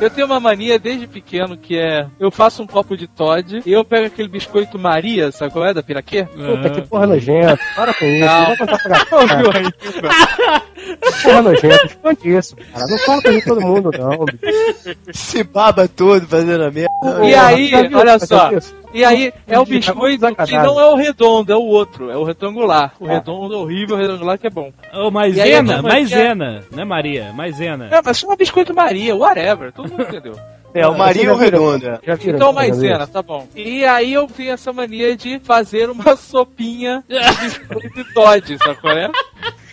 [0.00, 3.72] eu tenho uma mania desde pequeno que é: eu faço um copo de Todd e
[3.72, 5.74] eu pego aquele biscoito Maria, sabe qual é?
[5.74, 6.24] Da Piraquê?
[6.24, 7.58] Puta, que porra nojenta.
[7.76, 8.26] Para com isso.
[8.26, 8.48] Não.
[8.48, 9.58] Não cara.
[9.58, 9.72] aí?
[9.72, 11.86] Que porra nojenta.
[11.86, 12.86] Esconde isso, cara.
[12.86, 14.24] Não conta de todo mundo, não.
[14.24, 14.98] bicho.
[15.12, 16.90] Se baba todo fazendo a merda.
[17.22, 18.50] E aí, viu olha só.
[18.52, 18.81] isso?
[18.92, 20.58] E aí, é o biscoito que sacanagem.
[20.62, 22.92] não é o redondo, é o outro, é o retangular.
[23.00, 24.70] O redondo é horrível, o retangular que é bom.
[24.92, 26.64] Ô, E aí, maisena, maisena.
[26.76, 27.88] É Maria, maisena.
[27.90, 30.34] É, mas chama biscoito Maria, whatever, todo mundo entendeu.
[30.74, 31.86] É, o Maria e o Redondo.
[31.86, 32.00] é.
[32.02, 33.46] Já viram Então, maisena, tá bom.
[33.54, 39.10] E aí eu tenho essa mania de fazer uma sopinha de Dodge, sabe qual é?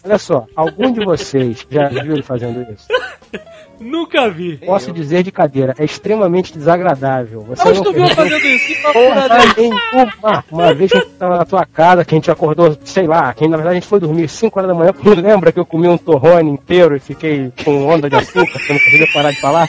[0.04, 2.86] Olha só, algum de vocês já viu ele fazendo isso?
[3.80, 4.58] Nunca vi.
[4.58, 7.42] Posso dizer de cadeira, é extremamente desagradável.
[7.42, 8.68] Você não tu viu eu fazendo isso?
[8.68, 10.46] Que loucura nenhuma.
[10.52, 13.34] Uma vez que a gente tava na tua casa, que a gente acordou, sei lá,
[13.34, 15.66] que na verdade a gente foi dormir 5 horas da manhã, porque lembra que eu
[15.66, 19.32] comi um torrone inteiro e fiquei com onda de açúcar, que eu não conseguia parar
[19.32, 19.68] de falar?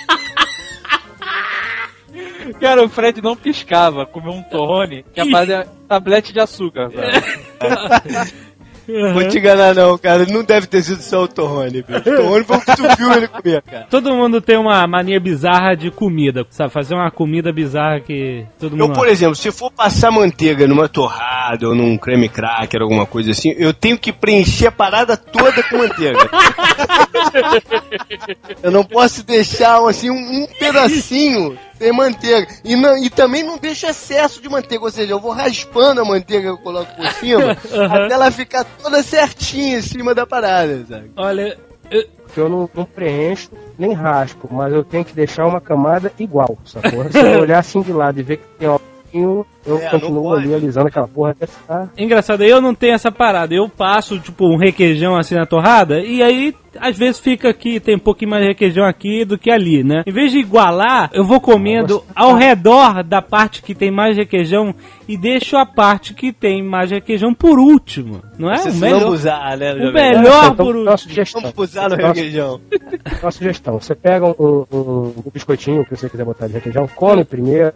[2.61, 6.91] Cara, o Fred não piscava, comeu um torrone, que a base é tablete de açúcar,
[8.93, 9.13] sabe?
[9.13, 10.27] Vou te enganar não, cara.
[10.27, 11.99] Não deve ter sido só o Torrone, bicho.
[11.99, 13.87] O Torrone foi o que tu viu ele comer, cara.
[13.91, 16.73] Todo mundo tem uma mania bizarra de comida, sabe?
[16.73, 18.85] Fazer uma comida bizarra que todo mundo.
[18.85, 23.31] Eu, por exemplo, se for passar manteiga numa torrada ou num creme cracker, alguma coisa
[23.31, 26.19] assim, eu tenho que preencher a parada toda com manteiga.
[28.63, 32.47] eu não posso deixar, assim, um, um pedacinho sem manteiga.
[32.63, 36.05] E, não- e também não deixo excesso de manteiga, ou seja, eu vou raspando a
[36.05, 37.53] manteiga que eu coloco por cima,
[37.91, 41.11] até ela ficar toda certinha em cima da parada, sabe?
[41.17, 41.59] Olha,
[41.91, 42.05] eu-
[42.37, 47.11] eu não, não preencho nem raspo, mas eu tenho que deixar uma camada igual, sacou?
[47.11, 50.33] Se eu olhar assim de lado e ver que tem um pouquinho, eu É, continuo
[50.35, 51.89] ali alisando aquela porra até ficar.
[51.99, 53.55] engraçado, eu não tenho essa parada.
[53.55, 57.97] Eu passo, tipo, um requeijão assim na torrada, e aí, às vezes fica aqui, tem
[57.97, 60.03] um pouquinho mais de requeijão aqui do que ali, né?
[60.07, 64.75] Em vez de igualar, eu vou comendo ao redor da parte que tem mais requeijão
[65.09, 68.23] e deixo a parte que tem mais requeijão por último.
[68.39, 68.57] Não é?
[68.59, 69.73] Você O melhor, lambuzar, né?
[69.75, 70.99] o melhor então, por último.
[70.99, 71.43] sugestão.
[71.43, 72.61] Lambuzar no requeijão.
[73.21, 73.81] Uma sugestão.
[73.81, 77.73] Você pega um, um- um biscoitinho que você quiser botar de requeijão, come primeiro,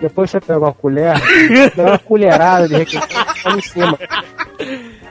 [0.00, 1.14] depois você pega uma colher
[1.76, 3.98] Dá uma colherada de requeijão em cima.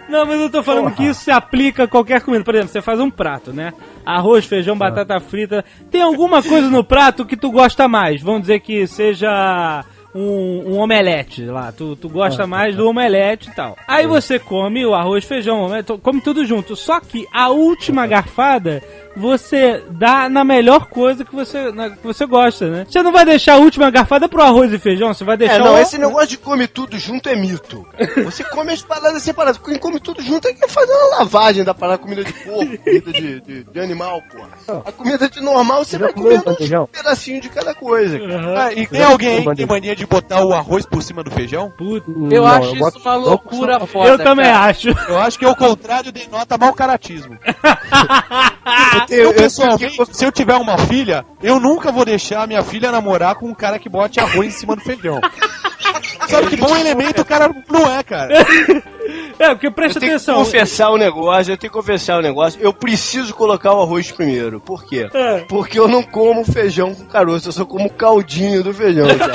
[0.09, 0.95] Não, mas eu tô falando Porra.
[0.95, 2.43] que isso se aplica a qualquer comida.
[2.43, 3.73] Por exemplo, você faz um prato, né?
[4.05, 5.63] Arroz, feijão, batata frita.
[5.89, 8.21] Tem alguma coisa no prato que tu gosta mais?
[8.21, 11.71] Vamos dizer que seja um, um omelete lá.
[11.71, 13.75] Tu, tu gosta mais do omelete e tal.
[13.87, 16.75] Aí você come o arroz, feijão, omelete, come tudo junto.
[16.75, 18.83] Só que a última garfada
[19.15, 22.85] você dá na melhor coisa que você, na- que você gosta, né?
[22.89, 25.59] Você não vai deixar a última garfada pro arroz e feijão, você vai deixar É,
[25.59, 27.85] não, o- esse negócio de come tudo junto é mito.
[28.23, 29.57] Você come as paradas separadas.
[29.63, 33.11] Quem come tudo junto é que fazer uma lavagem da parada, comida de porco, comida
[33.11, 34.81] de, de, de animal, porra.
[34.85, 38.17] A comida de normal você vai comendo um pedacinho de cada coisa.
[38.19, 38.65] cara.
[38.67, 41.31] Ah, e tem alguém aí que tem mania de botar o arroz por cima do
[41.31, 41.71] feijão?
[41.79, 44.09] Eu Não, acho boto isso uma loucura foda.
[44.09, 44.65] Eu também cara.
[44.69, 44.89] acho.
[44.89, 47.37] Eu acho que é o contrário denota mau caratismo.
[49.09, 53.35] Eu Eu, pessoalmente, se eu tiver uma filha, eu nunca vou deixar minha filha namorar
[53.35, 55.19] com um cara que bote arroz em cima do feijão.
[56.27, 58.33] Sabe que bom elemento o cara não é, cara.
[59.39, 60.35] É, porque presta Eu tenho que atenção.
[60.35, 62.59] confessar o negócio, eu tenho que confessar o negócio.
[62.61, 64.59] Eu preciso colocar o arroz primeiro.
[64.59, 65.09] Por quê?
[65.13, 65.39] É.
[65.47, 69.27] Porque eu não como feijão com caroço, eu só como caldinho do feijão, então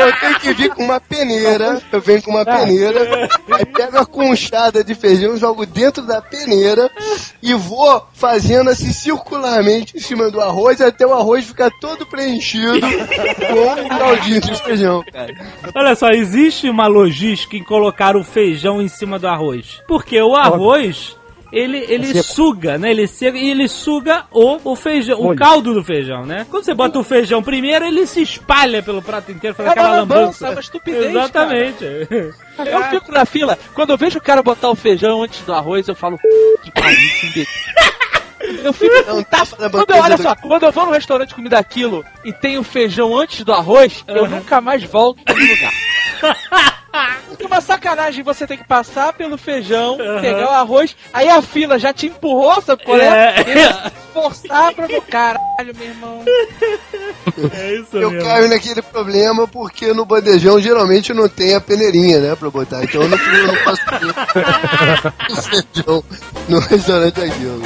[0.00, 4.06] eu tenho que vir com uma peneira, eu venho com uma peneira, aí pego a
[4.06, 6.90] conchada de feijão, jogo dentro da peneira
[7.42, 12.80] e vou fazendo assim circularmente em cima do arroz até o arroz ficar todo preenchido
[12.80, 15.34] com o caldinho de feijão, cara.
[15.74, 19.82] Olha só, existe uma logística em colocar o feijão em cima do arroz.
[19.86, 21.16] Porque o arroz,
[21.52, 22.24] ele, ele seco.
[22.24, 22.90] suga, né?
[22.90, 26.46] Ele seca e ele suga o, o feijão, o caldo do feijão, né?
[26.50, 29.72] Quando você bota o feijão primeiro, ele se espalha pelo prato inteiro, faz É uma
[29.72, 31.84] aquela lambança, é uma estupidez, Exatamente.
[31.84, 35.86] Eu fico na fila, quando eu vejo o cara botar o feijão antes do arroz,
[35.86, 36.18] eu falo,
[36.62, 37.74] que pariu, que imbecil."
[38.62, 38.94] Eu fico.
[39.06, 42.58] Não tá Quando eu, olha só, quando eu vou no restaurante comer daquilo e tem
[42.58, 45.72] o feijão antes do arroz, eu nunca mais volto pro lugar.
[47.28, 51.78] Porque uma sacanagem você tem que passar pelo feijão, pegar o arroz, aí a fila
[51.78, 53.34] já te empurrou, sabe qual é?
[53.36, 53.88] É.
[53.88, 56.24] E forçar pra meu caralho, meu irmão.
[57.52, 58.28] É isso Eu mesmo.
[58.28, 62.84] caio naquele problema porque no bandejão geralmente não tem a peneirinha, né, pra botar.
[62.84, 64.14] Então eu não, eu não posso comer
[65.30, 66.04] o feijão
[66.48, 67.62] no restaurante aquilo.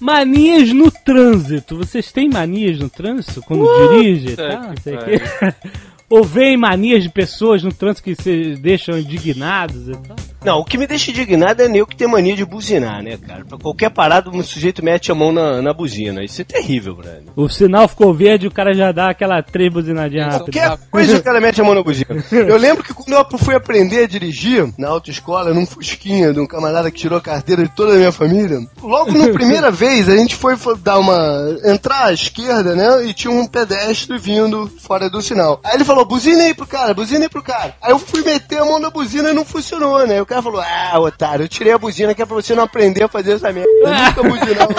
[0.00, 1.76] Manias no trânsito.
[1.76, 3.42] Vocês têm manias no trânsito?
[3.42, 3.64] Quando
[3.98, 4.36] dirige?
[4.36, 4.74] Tá?
[4.82, 5.54] que que-
[6.10, 10.16] Ou veem manias de pessoas no trânsito que se deixam indignados e tal?
[10.44, 13.44] Não, o que me deixa indignado é eu que tem mania de buzinar, né, cara?
[13.44, 16.22] Pra qualquer parada, um sujeito mete a mão na, na buzina.
[16.24, 17.22] Isso é terrível, brother.
[17.36, 20.54] O sinal ficou verde e o cara já dá aquela três buzinadinhas rápidas.
[20.62, 22.24] Qualquer coisa o cara mete a mão na buzina.
[22.30, 26.46] Eu lembro que quando eu fui aprender a dirigir na autoescola, num Fusquinha de um
[26.46, 30.16] camarada que tirou a carteira de toda a minha família, logo na primeira vez a
[30.16, 31.56] gente foi fo- dar uma.
[31.64, 33.06] entrar à esquerda, né?
[33.06, 35.60] E tinha um pedestre vindo fora do sinal.
[35.64, 37.74] Aí ele falou: buzina aí pro cara, buzina aí pro cara.
[37.82, 40.18] Aí eu fui meter a mão na buzina e não funcionou, né?
[40.28, 43.02] O cara falou: ah, otário, eu tirei a buzina que é pra você não aprender
[43.02, 43.70] a fazer essa merda.
[43.80, 44.74] Eu nunca buzinava.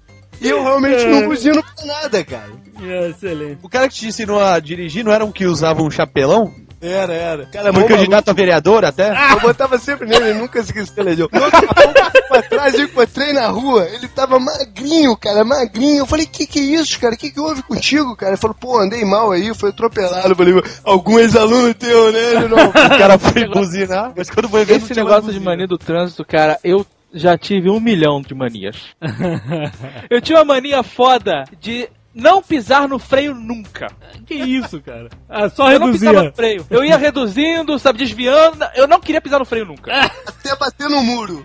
[0.41, 2.49] E eu realmente não buzino pra nada, cara.
[2.81, 3.59] É, excelente.
[3.61, 6.51] O cara que te ensinou a dirigir não era um que usava um chapelão?
[6.81, 7.45] Era, era.
[7.45, 9.11] Cara, Foi candidato a vereador até?
[9.33, 11.29] Eu botava sempre nele, ele nunca se elegeu.
[11.31, 11.61] No outro
[12.27, 15.99] pra trás, eu encontrei na rua, ele tava magrinho, cara, magrinho.
[15.99, 17.15] Eu falei, que que é isso, cara?
[17.15, 18.31] Que que houve contigo, cara?
[18.31, 20.27] Ele falou, pô, andei mal aí, foi atropelado.
[20.27, 22.31] Eu falei, algum ex-aluno teu, né?
[22.31, 22.71] Ele não.
[22.71, 26.57] O cara foi buzinar, mas quando foi ver Esse negócio de mania do trânsito, cara,
[26.63, 28.77] eu já tive um milhão de manias.
[30.09, 33.87] eu tinha uma mania foda de não pisar no freio nunca.
[34.25, 35.09] Que isso, cara?
[35.29, 36.29] Ah, só Eu não pisava reduzia.
[36.29, 36.67] no freio.
[36.69, 38.65] Eu ia reduzindo, sabe, desviando.
[38.75, 39.91] Eu não queria pisar no freio nunca.
[40.27, 41.43] Até bater no muro.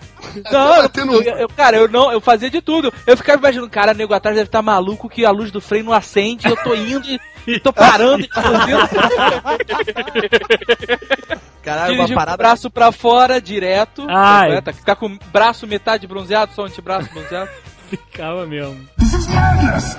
[0.51, 1.29] Não, Até eu, bater no eu- muro.
[1.43, 2.93] eu- cara, eu não, eu fazia de tudo.
[3.07, 5.93] Eu ficava imaginando, cara, nego atrás deve estar maluco que a luz do freio não
[5.93, 7.07] acende, eu tô indo
[7.47, 8.77] e tô parando e fazendo.
[11.63, 12.37] Caralho, uma com o parada.
[12.37, 14.07] braço pra fora, direto.
[14.09, 14.45] Ai.
[14.47, 17.51] completa, Ficar com o braço metade bronzeado, só antebraço bronzeado.
[17.89, 18.77] Ficava mesmo.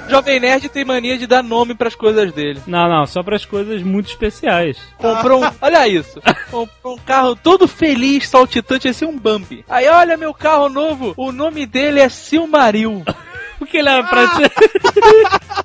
[0.10, 2.62] Jovem Nerd tem mania de dar nome pras coisas dele.
[2.68, 4.78] Não, não, só pras coisas muito especiais.
[4.98, 5.52] Comprou um.
[5.62, 6.22] Olha isso.
[6.52, 9.64] Comprou um carro todo feliz, saltitante, esse um Bambi.
[9.68, 11.14] Aí, olha meu carro novo.
[11.18, 13.04] O nome dele é Silmaril.
[13.58, 14.54] Porque ele era prateado.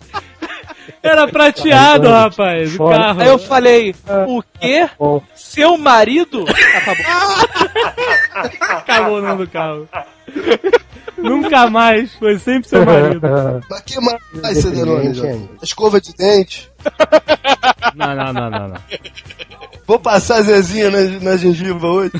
[1.02, 3.20] era prateado, rapaz, o carro.
[3.20, 3.94] Aí eu falei,
[4.26, 4.88] o quê?
[4.98, 6.46] Bom, Seu marido?
[6.76, 7.04] Acabou.
[8.78, 9.88] Acabou o nome do carro.
[11.16, 13.20] Nunca mais, foi sempre seu marido.
[13.70, 15.14] Mas que mais, Cedarone?
[15.14, 16.70] Gente, Escova de dente.
[17.94, 18.78] Não, não, não, não, não.
[19.86, 22.12] Vou passar Zezinha na, na gengiva hoje.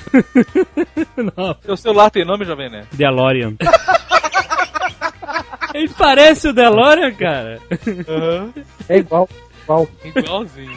[1.16, 1.56] não.
[1.64, 2.88] Seu celular tem nome, Jovem Nerd?
[2.92, 3.54] DeLorean.
[5.74, 7.58] Ele parece o DeLorean, cara.
[8.88, 9.28] É igual,
[9.62, 9.88] igual.
[10.04, 10.76] Igualzinho.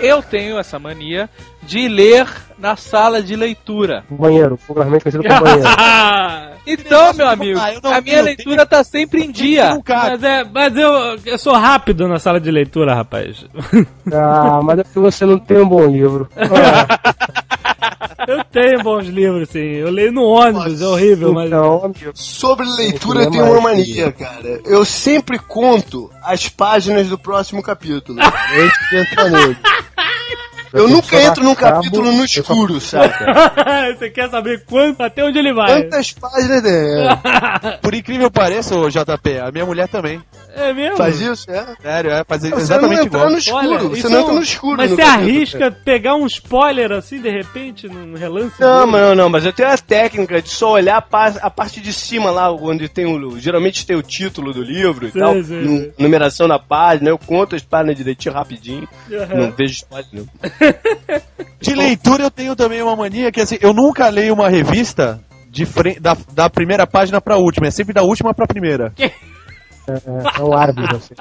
[0.00, 1.28] Eu tenho essa mania
[1.62, 2.26] de ler
[2.58, 4.04] na sala de leitura.
[4.10, 5.68] Banheiro, popularmente conhecido como banheiro.
[6.66, 9.80] Então, meu amigo, a minha leitura tá sempre em dia.
[9.88, 13.46] Mas, é, mas eu, eu sou rápido na sala de leitura, rapaz.
[14.12, 16.28] Ah, mas é porque você não tem um bom livro.
[18.30, 19.58] Eu tenho bons livros, sim.
[19.58, 21.46] Eu leio no ônibus, é horrível, mas.
[21.46, 22.12] Então, amigo.
[22.14, 24.60] Sobre leitura, Tem eu tenho uma mania, cara.
[24.64, 28.20] Eu sempre conto as páginas do próximo capítulo.
[28.20, 29.56] antes de entrar nele.
[30.72, 33.12] Eu nunca entro num capítulo no escuro, sabe?
[33.98, 35.82] Você quer saber quanto, até onde ele vai?
[35.82, 37.08] Quantas páginas é?
[37.82, 40.20] Por incrível que pareça, ô JP, a minha mulher também.
[40.54, 40.96] É mesmo?
[40.96, 41.64] Faz isso, é?
[41.80, 43.30] Sério, é, faz Você não exatamente entra igual.
[43.30, 44.76] no escuro, Olha, você isso não é entra no escuro.
[44.76, 45.28] Mas no você capítulo.
[45.30, 48.60] arrisca pegar um spoiler assim, de repente, num relance?
[48.60, 48.90] Não, dele?
[48.90, 51.80] mas não, não, mas eu tenho a técnica de só olhar a, pa- a parte
[51.80, 53.38] de cima lá, onde tem o.
[53.38, 55.92] Geralmente tem o título do livro e tal, sei.
[55.98, 58.88] numeração na página, eu conto as páginas direitinho rapidinho.
[59.12, 59.34] Aham.
[59.36, 60.26] Não vejo spoiler, não.
[61.60, 65.66] De leitura eu tenho também uma mania que assim, eu nunca leio uma revista de
[65.66, 68.92] fre- da, da primeira página pra última, é sempre da última pra primeira.
[69.94, 71.14] É, é o árbitro, assim.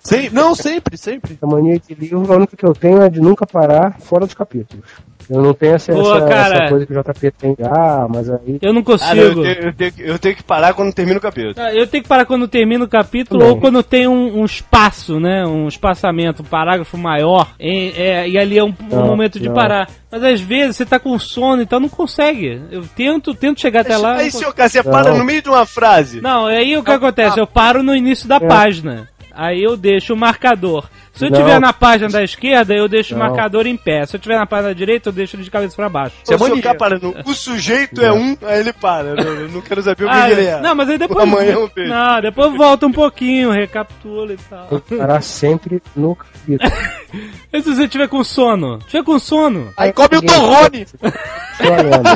[0.00, 1.38] Sem, não, sempre, sempre.
[1.42, 4.34] A mania de livro, a única que eu tenho é de nunca parar fora dos
[4.34, 4.84] capítulos.
[5.28, 6.54] Eu não tenho essa, Boa, essa, cara.
[6.54, 7.56] essa coisa que o JP tem.
[7.64, 8.58] Ah, mas aí.
[8.62, 9.42] Eu não Ah, não, eu, consigo.
[9.42, 11.54] tenho, eu, tenho, que- eu tenho que parar quando termina o capítulo.
[11.58, 13.54] Ah, Eu tenho que parar quando termina o capítulo Também.
[13.56, 15.44] ou quando tem um, um espaço, né?
[15.44, 17.48] Um espaçamento, um parágrafo maior.
[17.58, 19.54] E, é, e ali é um, um Não, momento de não.
[19.54, 19.88] parar.
[20.10, 22.62] Mas às vezes você tá com sono, então não consegue.
[22.70, 24.16] Eu tento, tento chegar até lá.
[24.16, 26.20] Aí, não senhor cara, você para no meio de uma frase.
[26.20, 27.38] Não, aí o que acontece?
[27.40, 28.40] Eu paro no início da É.
[28.40, 29.08] página.
[29.36, 30.88] Aí eu deixo o marcador.
[31.12, 31.38] Se eu Não.
[31.38, 33.26] tiver na página da esquerda, eu deixo o Não.
[33.26, 34.04] marcador em pé.
[34.04, 36.14] Se eu tiver na página da direita, eu deixo ele de cabeça pra baixo.
[36.24, 36.62] Se é o senhor mania.
[36.62, 39.08] cara parando, o sujeito é um, aí ele para.
[39.08, 40.60] Eu, eu não quero saber o que Ah, ele é.
[40.60, 41.22] Não, mas aí depois.
[41.22, 41.88] Amanhã eu vejo.
[41.90, 44.66] Não, depois volta um pouquinho, recapitula e tal.
[44.68, 46.70] Tem que parar sempre no capítulo.
[47.52, 48.78] E se você tiver com sono?
[48.80, 49.72] Tiver com sono?
[49.78, 50.84] Aí come o torrone!
[50.84, 52.08] Tô olhando.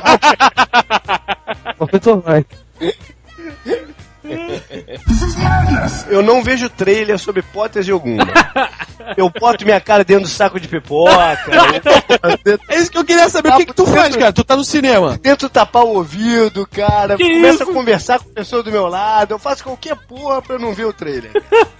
[1.79, 2.47] Come o torrone.
[6.09, 8.24] Eu não vejo trailer sob hipótese alguma.
[9.16, 11.39] Eu boto minha cara dentro do saco de pipoca.
[12.37, 13.51] eu É isso que eu queria saber.
[13.51, 14.33] O que, que tu faz, cara?
[14.33, 15.18] Tu tá no cinema.
[15.18, 17.16] Tento tapar o ouvido, cara.
[17.16, 17.70] Que Começo isso?
[17.70, 19.33] a conversar com a pessoa do meu lado.
[19.35, 21.31] Eu faço qualquer porra pra eu não ver o trailer.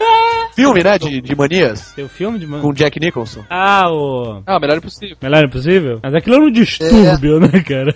[0.55, 0.99] Filme, né?
[0.99, 1.93] De, de manias.
[1.95, 2.63] Tem o filme de mano?
[2.63, 3.45] Com Jack Nicholson.
[3.49, 4.43] Ah, o.
[4.47, 5.17] Ah, melhor impossível.
[5.23, 6.01] Melhor Impossível?
[6.03, 7.95] Mas aquilo é um distúrbio, né, cara?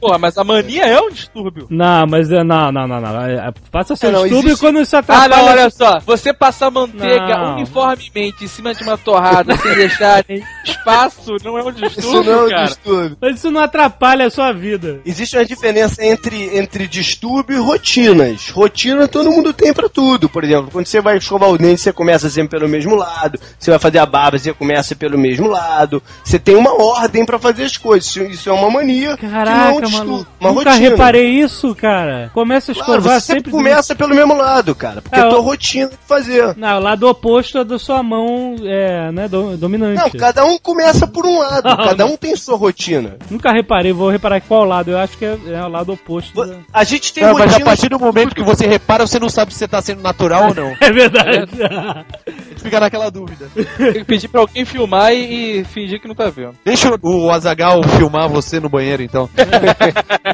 [0.00, 1.66] Porra, mas a mania é um distúrbio.
[1.70, 3.22] Não, mas é- não, não, não, não.
[3.26, 3.52] É-
[3.88, 5.36] Passa a ser É, não, existe- quando isso Ah, atrapalha.
[5.36, 5.98] não, olha só.
[6.04, 7.56] Você passar manteiga Não.
[7.56, 10.24] uniformemente em cima de uma torrada sem deixar
[10.64, 12.64] espaço não é um Isso distúrbio, não é um cara.
[12.66, 13.16] distúrbio.
[13.20, 15.00] Mas isso não atrapalha a sua vida.
[15.06, 18.50] Existe uma diferença entre, entre distúrbio e rotinas.
[18.50, 20.28] Rotina todo mundo tem pra tudo.
[20.28, 23.38] Por exemplo, quando você vai escovar o dente, você começa sempre pelo mesmo lado.
[23.58, 26.02] Você vai fazer a barba, você começa pelo mesmo lado.
[26.24, 28.08] Você tem uma ordem pra fazer as coisas.
[28.08, 29.16] Isso, isso é uma mania.
[29.16, 30.30] que não é um Caraca, distúrbio, maluco.
[30.40, 30.90] Uma Nunca rotina.
[30.90, 32.30] reparei isso, cara.
[32.34, 33.50] Começa a Claro, escovar você sempre sempre.
[33.78, 35.00] Começa pelo mesmo lado, cara.
[35.00, 36.54] Porque É, é eu- rotina de fazer.
[36.56, 40.00] Não, o lado oposto é da sua mão, é, né, do- dominante.
[40.02, 41.62] Não, cada um começa por um lado.
[41.76, 43.16] cada um tem sua rotina.
[43.30, 44.90] Nunca reparei, vou reparar qual lado.
[44.90, 46.44] Eu acho que é, é o lado oposto.
[46.44, 47.64] da- A gente tem Não, mas a rotina.
[47.66, 50.54] partir do momento que você repara, você não sabe se você tá sendo natural ou
[50.54, 50.68] não.
[50.80, 51.38] É verdade.
[51.62, 53.48] A gente fica naquela dúvida.
[53.76, 56.54] Tem que pedir pra alguém filmar e, e fingir que não tá vendo.
[56.64, 59.28] Deixa o Azagal filmar você no banheiro, então.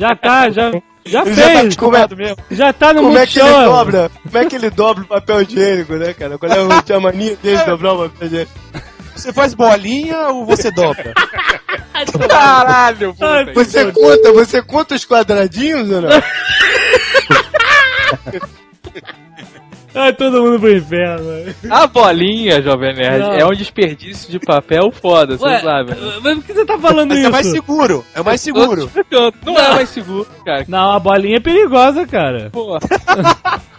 [0.00, 0.70] já tá, já,
[1.06, 1.76] já Ele já tá fez.
[1.76, 2.36] como é, mesmo.
[2.50, 4.10] Já tá no como é que ele dobra?
[4.22, 6.38] Como é que ele dobra o papel higiênico, né, cara?
[6.38, 8.52] Qual é a rotina- a mania dele de dobrar o papel higiênico?
[9.14, 11.12] Você faz bolinha ou você dobra?
[12.28, 13.52] Caralho, puta.
[13.54, 16.10] Você conta, você conta os quadradinhos ou não?
[19.94, 21.54] Ai, todo mundo pro inferno.
[21.70, 23.32] A bolinha, Jovem Nerd, Não.
[23.32, 25.92] é um desperdício de papel foda, você sabe.
[25.92, 25.96] né?
[26.22, 27.28] mas por que você tá falando Mas isso?
[27.28, 28.04] é mais seguro.
[28.14, 28.84] É mais seguro.
[28.86, 29.34] explicando.
[29.46, 30.64] Não é mais seguro, cara.
[30.68, 32.50] Não, a bolinha é perigosa, cara.
[32.50, 32.80] Porra.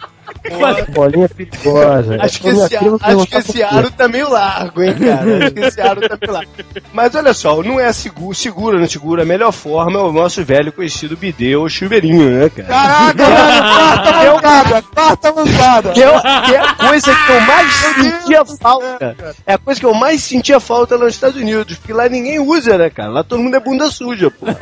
[0.93, 2.17] Bolinha perigosa.
[2.21, 5.45] Acho que esse, acho que esse aro tá meio largo, hein, cara?
[5.45, 6.51] Acho que esse aro tá meio largo.
[6.93, 10.43] Mas olha só, não é seguro, segura não segura, a melhor forma é o nosso
[10.43, 12.67] velho conhecido bidê ou chuveirinho, né, cara?
[12.67, 15.91] Caraca, mano, quarta mancada, quarta mancada.
[15.91, 19.15] Que é, que é a coisa que eu mais sentia falta.
[19.45, 22.39] É a coisa que eu mais sentia falta lá nos Estados Unidos, porque lá ninguém
[22.39, 23.09] usa, né, cara?
[23.09, 24.45] Lá todo mundo é bunda suja, pô.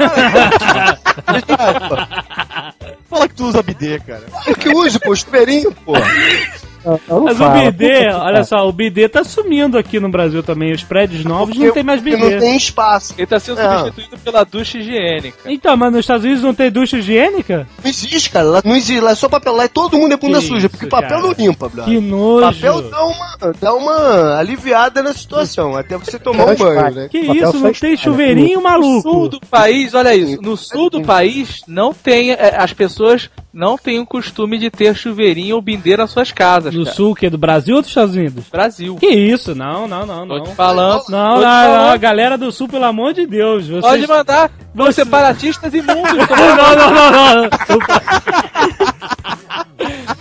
[3.13, 4.23] Fala que tu usa BD, cara.
[4.47, 5.93] Eu que uso, pô, chuveirinho, pô.
[6.85, 10.43] Não, não Mas fala, o BD, olha só, o BD tá sumindo aqui no Brasil
[10.43, 10.71] também.
[10.73, 12.31] Os prédios novos não tem mais Porque BD.
[12.35, 13.13] não tem espaço.
[13.17, 13.77] Ele tá sendo É.
[13.79, 15.37] substituído pela ducha higiênica.
[15.45, 17.67] Então, mas nos Estados Unidos não tem ducha higiênica?
[17.83, 18.45] Não existe, cara.
[18.47, 18.99] Lá não existe.
[18.99, 19.55] Lá é só papel.
[19.55, 20.69] Lá é todo mundo é bunda Que suja.
[20.69, 21.21] Porque papel cara.
[21.21, 21.93] não limpa, brother.
[21.93, 22.45] Que nojo.
[22.53, 25.75] Papel dá uma, dá uma aliviada na situação.
[25.75, 27.07] Até você tomar um banho, né?
[27.09, 29.01] Que Papel isso, não tem chuveirinho, No maluco.
[29.01, 33.77] sul do país, olha isso, no sul do país não tem, é, as pessoas não
[33.77, 36.95] têm o costume de ter chuveirinho ou bindeira nas suas casas, No cara.
[36.95, 38.45] sul, que é do Brasil ou dos Estados Unidos?
[38.51, 38.95] Brasil.
[38.95, 39.55] Que isso?
[39.55, 40.43] Não, não, não, Tô não.
[40.43, 41.03] te falando.
[41.09, 41.93] Não, tô não, te não, falando.
[41.93, 43.67] a galera do sul, pelo amor de Deus.
[43.67, 43.81] Vocês...
[43.81, 44.51] Pode mandar.
[44.73, 46.03] Vão Você- separatistas imundos.
[46.29, 47.41] Não, não, não, não, não.
[47.43, 47.49] Não,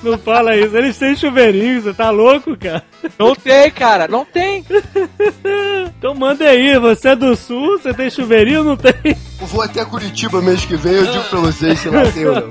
[0.03, 0.77] Não fala isso.
[0.77, 2.83] Eles têm chuveirinho, você tá louco, cara?
[3.19, 4.65] Não tem, cara, não tem.
[5.99, 8.93] Então manda aí, você é do sul, você tem chuveirinho ou não tem?
[9.41, 10.95] Eu vou até Curitiba mês que vem.
[10.95, 12.49] Eu digo pra vocês se lá tem ou não.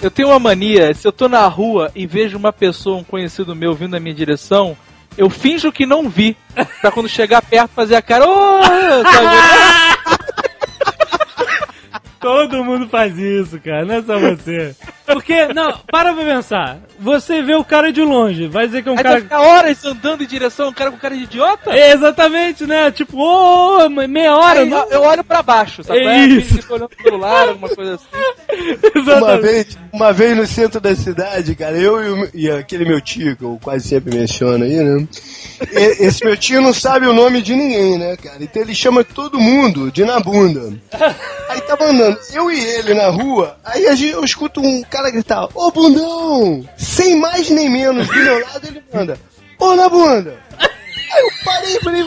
[0.00, 3.54] Eu tenho uma mania, se eu tô na rua e vejo uma pessoa, um conhecido
[3.54, 4.76] meu vindo na minha direção,
[5.16, 6.36] eu finjo que não vi.
[6.80, 8.24] Pra quando chegar perto fazer a cara,
[9.02, 9.28] sabe?
[12.20, 14.76] Todo mundo faz isso, cara, não é só você.
[15.12, 16.78] Porque, não, para pra pensar.
[17.00, 19.14] Você vê o cara de longe, vai dizer que é um Aí cara.
[19.16, 21.70] vai ficar horas andando em direção a um cara com cara de idiota?
[21.70, 22.90] É, exatamente, né?
[22.90, 24.60] Tipo, ô, meia hora.
[24.60, 24.88] Aí, não...
[24.90, 26.00] eu olho pra baixo, sabe?
[26.00, 26.54] É isso.
[26.56, 28.06] Fica olhando pro celular, alguma coisa assim.
[29.18, 33.00] Uma vez, uma vez no centro da cidade, cara, eu e, o- e aquele meu
[33.00, 35.06] tio, que eu quase sempre menciono aí, né?
[35.72, 38.38] E- esse meu tio não sabe o nome de ninguém, né, cara?
[38.40, 40.72] Então ele chama todo mundo de na bunda.
[41.48, 44.97] Aí tava andando, eu e ele na rua, aí a gente, eu escuto um cara
[45.10, 46.68] gritar, ô bundão!
[46.76, 49.18] Sem mais nem menos, do meu lado ele manda,
[49.58, 50.38] ô na bunda!
[51.10, 52.06] Aí eu parei falei,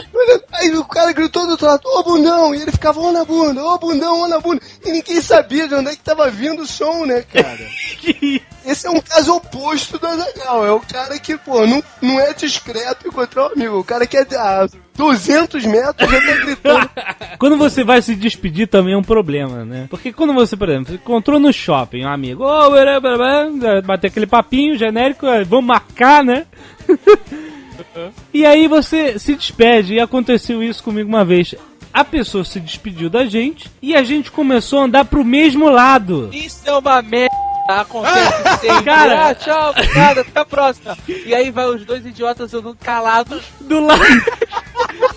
[0.52, 2.54] aí o cara gritou do outro lado, ô bundão!
[2.54, 4.62] E ele ficava, ô na bunda, ô bundão, ô na bunda.
[4.84, 7.58] E ninguém sabia de onde é que tava vindo o som, né, cara?
[8.64, 10.66] Esse é um caso oposto do Azagal.
[10.66, 13.78] É o cara que, pô, não, não é discreto encontrar um amigo.
[13.78, 16.90] O cara que é a 200 metros já tá gritando.
[17.38, 19.86] Quando você vai se despedir também é um problema, né?
[19.90, 24.08] Porque quando você, por exemplo, encontrou no shopping um amigo, ô, blá, blá, blá, bater
[24.08, 26.46] aquele papinho genérico, é, vamos marcar, né?
[28.32, 31.54] e aí você se despede, e aconteceu isso comigo uma vez.
[31.92, 36.30] A pessoa se despediu da gente e a gente começou a andar pro mesmo lado.
[36.32, 37.51] Isso é uma merda.
[37.68, 38.84] Acontece sempre.
[38.84, 39.28] Cara.
[39.28, 40.96] Ah, tchau, obrigado, até a próxima.
[41.08, 43.42] E aí vai os dois idiotas andando calados.
[43.60, 44.02] Do lado.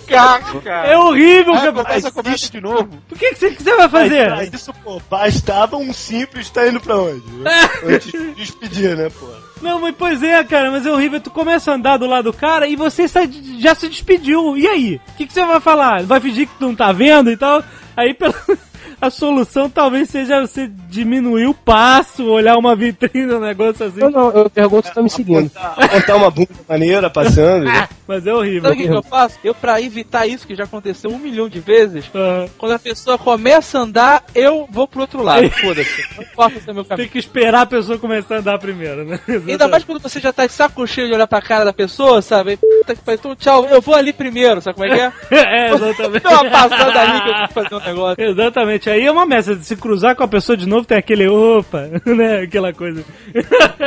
[0.06, 0.86] Cara.
[0.86, 1.72] É horrível, Aí cara.
[1.72, 2.88] começa, começa de novo.
[3.10, 4.30] O que, que você, você vai fazer?
[4.30, 7.22] Mas isso, pô, bastava um simples tá indo pra onde?
[7.84, 9.26] Antes de despedir, né, pô?
[9.60, 11.20] Não, mas pois é, cara, mas é horrível.
[11.20, 14.56] Tu começa a andar do lado do cara e você sai- já se despediu.
[14.56, 15.00] E aí?
[15.08, 16.02] O que, que você vai falar?
[16.04, 17.64] Vai fingir que tu não tá vendo e tal?
[17.96, 18.34] Aí pela...
[19.00, 24.00] a solução talvez seja você diminuir o passo, olhar uma vitrine, um negócio assim.
[24.00, 25.50] Não, não, eu pergunto se tá me seguindo.
[25.92, 27.66] Montar uma bunda maneira passando.
[28.06, 28.62] Mas é horrível.
[28.62, 29.38] Sabe o que, que eu faço?
[29.42, 33.18] Eu, pra evitar isso, que já aconteceu um milhão de vezes, Ah, quando a pessoa
[33.18, 35.48] começa a andar, eu vou pro outro lado.
[35.60, 36.04] Foda-se.
[36.16, 37.08] Não importa o meu tem caminho.
[37.08, 39.18] que esperar a pessoa começar a andar primeiro, né?
[39.48, 42.22] Ainda mais quando você já tá de saco cheio de olhar pra cara da pessoa,
[42.22, 42.56] sabe?
[42.56, 45.12] Puta que pariu, então tchau, eu vou ali primeiro, sabe como é que é?
[45.68, 46.22] é, exatamente.
[46.22, 48.24] Dá uma passada ali que eu vou fazer um negócio.
[48.24, 49.56] Exatamente, aí é uma messa.
[49.62, 52.40] Se cruzar com a pessoa de novo, tem aquele opa, né?
[52.42, 53.04] Aquela coisa.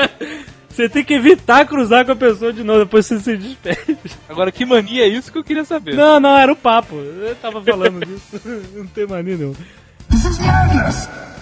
[0.70, 3.98] Você tem que evitar cruzar com a pessoa de novo, depois você se despede.
[4.30, 5.94] Agora, que mania é isso que eu queria saber?
[5.94, 6.96] Não, não, era o papo.
[6.96, 8.40] Eu tava falando disso.
[8.74, 9.54] Não tem mania não.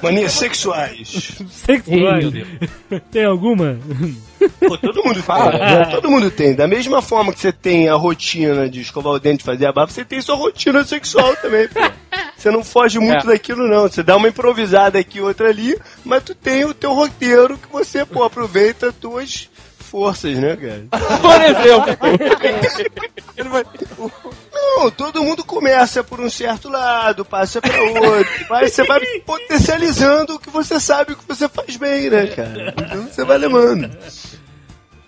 [0.01, 1.37] Manias sexuais.
[1.49, 2.33] Sexuais.
[3.11, 3.77] Tem alguma?
[4.67, 5.51] Pô, todo mundo fala.
[5.57, 5.85] né?
[5.85, 6.55] Todo mundo tem.
[6.55, 9.71] Da mesma forma que você tem a rotina de escovar o dente e fazer a
[9.71, 11.79] barba, você tem sua rotina sexual também, pô.
[12.37, 13.33] Você não foge muito É.
[13.33, 13.83] daquilo, não.
[13.83, 18.05] Você dá uma improvisada aqui, outra ali, mas tu tem o teu roteiro que você,
[18.05, 20.85] pô, aproveita as tuas forças, né, cara?
[21.21, 21.97] Por exemplo.
[24.53, 28.45] Não, todo mundo começa por um certo lado, passa pra outro.
[28.49, 32.73] Mas você vai potencializando o que você sabe o que você faz bem, né, cara?
[32.77, 33.89] Então você vai levando.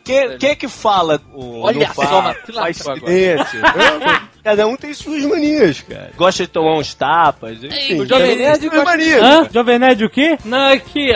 [0.04, 3.62] Quem, quem é que fala o Olha só, faz silêncio?
[4.44, 6.12] Cada um tem suas manias, cara.
[6.16, 8.00] Gosta de tomar uns tapas, enfim.
[8.00, 9.22] O Jovem Nerd gosta- manias.
[9.22, 9.48] Hã?
[9.54, 10.38] Jovem Nerd o quê?
[10.46, 11.12] Não, aqui.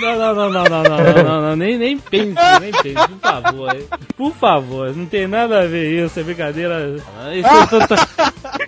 [0.00, 0.82] Não, não, não, não, não, não,
[1.14, 3.76] não, não, não, nem, nem pense, nem pense, por favor.
[4.16, 6.96] Por favor, não tem nada a ver isso, é brincadeira.
[7.34, 8.65] Isso, eu tô- tô-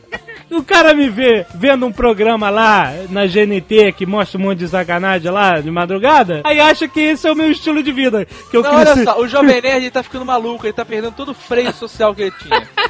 [0.50, 4.68] O cara me vê vendo um programa lá na GNT que mostra um monte de
[4.68, 8.26] sacanagem lá de madrugada, aí acha que esse é o meu estilo de vida.
[8.50, 8.90] Que eu Não, cresci.
[8.92, 11.72] olha só, o Jovem Nerd ele tá ficando maluco, ele tá perdendo todo o freio
[11.72, 12.66] social que ele tinha.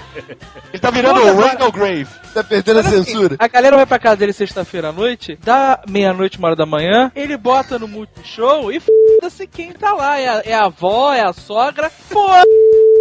[0.71, 2.07] Ele tá virando o Randall Grave.
[2.35, 3.37] Tá perdendo a censura.
[3.39, 7.13] A galera vai pra casa dele sexta-feira à noite, dá meia-noite, uma hora da manhã,
[7.15, 10.19] ele bota no Multishow e foda-se quem tá lá.
[10.19, 12.48] É a, é a avó, é a sogra, foda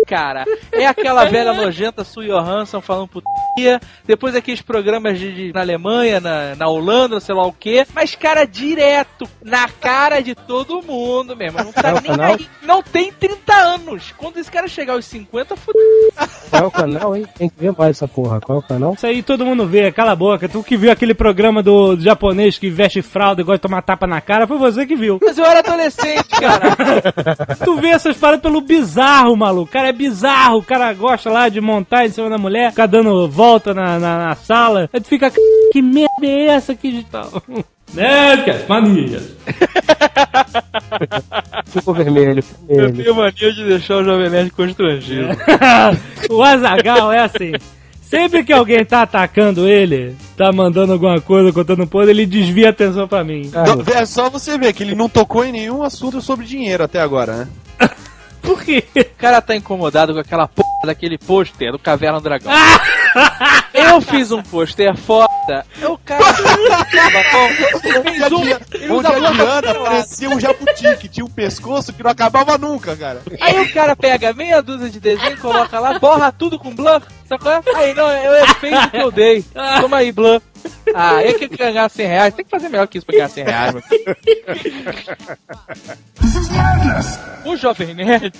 [0.07, 0.45] cara.
[0.71, 6.19] É aquela velha nojenta Sue Johansson falando putia, depois aqueles programas de, de- na Alemanha,
[6.21, 11.35] na, na Holanda, sei lá o que, mas cara, direto, na cara de todo mundo
[11.35, 11.57] mesmo.
[11.63, 12.33] Não tá É nem canal?
[12.35, 12.47] aí.
[12.63, 14.13] Não tem 30 anos.
[14.17, 15.81] Quando esse cara chegar aos 50, fudeu.
[16.49, 17.25] Qual é o canal, hein?
[17.37, 18.39] Tem que ver mais essa porra.
[18.39, 18.93] Qual é o canal?
[18.93, 20.47] Isso aí todo mundo vê, cala a boca.
[20.47, 24.07] Tu que viu aquele programa do japonês que veste fralda e gosta de tomar tapa
[24.07, 25.19] na cara, foi você que viu.
[25.21, 26.75] Mas eu era adolescente, cara.
[27.65, 29.71] tu vê essas paradas pelo bizarro, maluco.
[29.71, 30.59] Cara, é bizarro.
[30.59, 34.27] O cara gosta lá de montar em cima da mulher, ficar dando volta na, na,
[34.27, 34.89] na sala.
[34.93, 35.41] Aí tu fica, "C-
[35.73, 37.41] que merda é essa aqui de tal?
[37.93, 38.35] Né,
[38.67, 39.21] mania.
[41.67, 45.29] Ficou vermelho, Eu tenho mania de deixar o Jovem Nerd constrangido.
[46.29, 47.53] o Azagal é assim.
[48.01, 52.67] Sempre que alguém tá atacando ele, tá mandando alguma coisa, contando um podre, ele desvia
[52.67, 53.51] a atenção pra mim.
[53.53, 57.01] Não, É só você ver que ele não tocou em nenhum assunto sobre dinheiro até
[57.01, 57.47] agora, né?
[58.47, 58.81] Por quê?
[58.95, 62.49] O cara tá incomodado com aquela porra daquele pôster do Caverna do Dragão.
[63.73, 65.65] Eu fiz um pôster foda.
[65.83, 66.23] O cara.
[68.03, 68.43] fez um.
[68.73, 72.95] Ele usa a Diana parecia um jabuti que tinha um pescoço que não acabava nunca,
[72.95, 73.21] cara.
[73.41, 77.61] Aí o cara pega meia dúzia de desenho, coloca lá, borra tudo com blur, sacou?
[77.75, 79.43] Aí não, eu é feito que eu dei.
[79.81, 80.41] Toma aí, blur.
[80.99, 82.33] Ah, eu que ganhar 100 reais.
[82.33, 83.85] Tem que fazer melhor que isso pra ganhar 100 reais, mano.
[87.45, 88.33] O Jovem Nerd.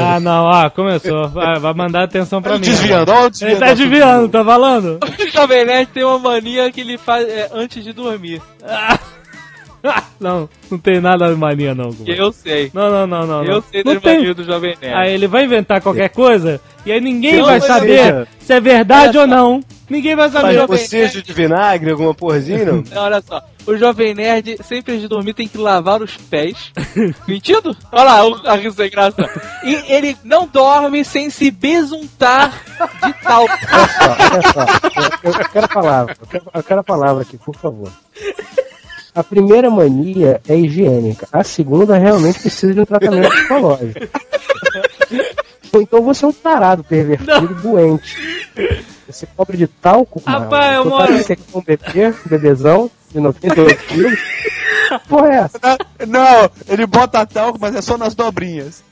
[0.00, 1.28] Ah, não, ah, começou.
[1.28, 2.60] Vai, vai mandar atenção pra mim.
[2.60, 4.98] Desviando, ó, o Ele desviando tá desviando, tá falando?
[5.24, 8.40] O Jovem Nerd tem uma mania que ele faz é, antes de dormir.
[10.18, 11.92] Não, não tem nada de mania, não.
[11.92, 12.70] Que eu sei.
[12.72, 13.44] Não, não, não, não.
[13.44, 13.62] Eu não.
[13.62, 14.94] sei das manias do Jovem Nerd.
[14.94, 18.60] Aí ele vai inventar qualquer coisa e aí ninguém Não, vai saber seja- se é
[18.60, 19.60] verdade Olha ou não.
[19.88, 20.54] Ninguém vai saber.
[20.54, 22.82] Jovem bocejo de vinagre, alguma porzinha, não?
[22.90, 23.42] Não, olha só.
[23.66, 26.72] O Jovem Nerd, sempre antes de dormir, tem que lavar os pés.
[27.28, 27.76] Mentindo?
[27.92, 29.28] Olha lá, o- a risa sem graça.
[29.62, 32.52] E ele não dorme sem se besuntar
[33.04, 33.44] de tal.
[33.48, 35.20] Olha só, olha só.
[35.22, 36.16] Eu, eu quero a palavra.
[36.20, 37.90] Eu quero, eu quero a palavra aqui, por favor.
[39.14, 41.26] A primeira mania é higiênica.
[41.32, 44.00] A segunda realmente precisa de um tratamento psicológico.
[45.72, 48.16] Ou então você é um tarado, pervertido, doente.
[49.06, 50.96] Você cobre de talco, Rapaz, eu mano.
[50.98, 54.18] moro- Você quer um bebê, um bebezão de 98 quilos.
[55.08, 55.58] Porra é essa?
[56.06, 58.82] Não, ele bota talco, mas é só nas dobrinhas.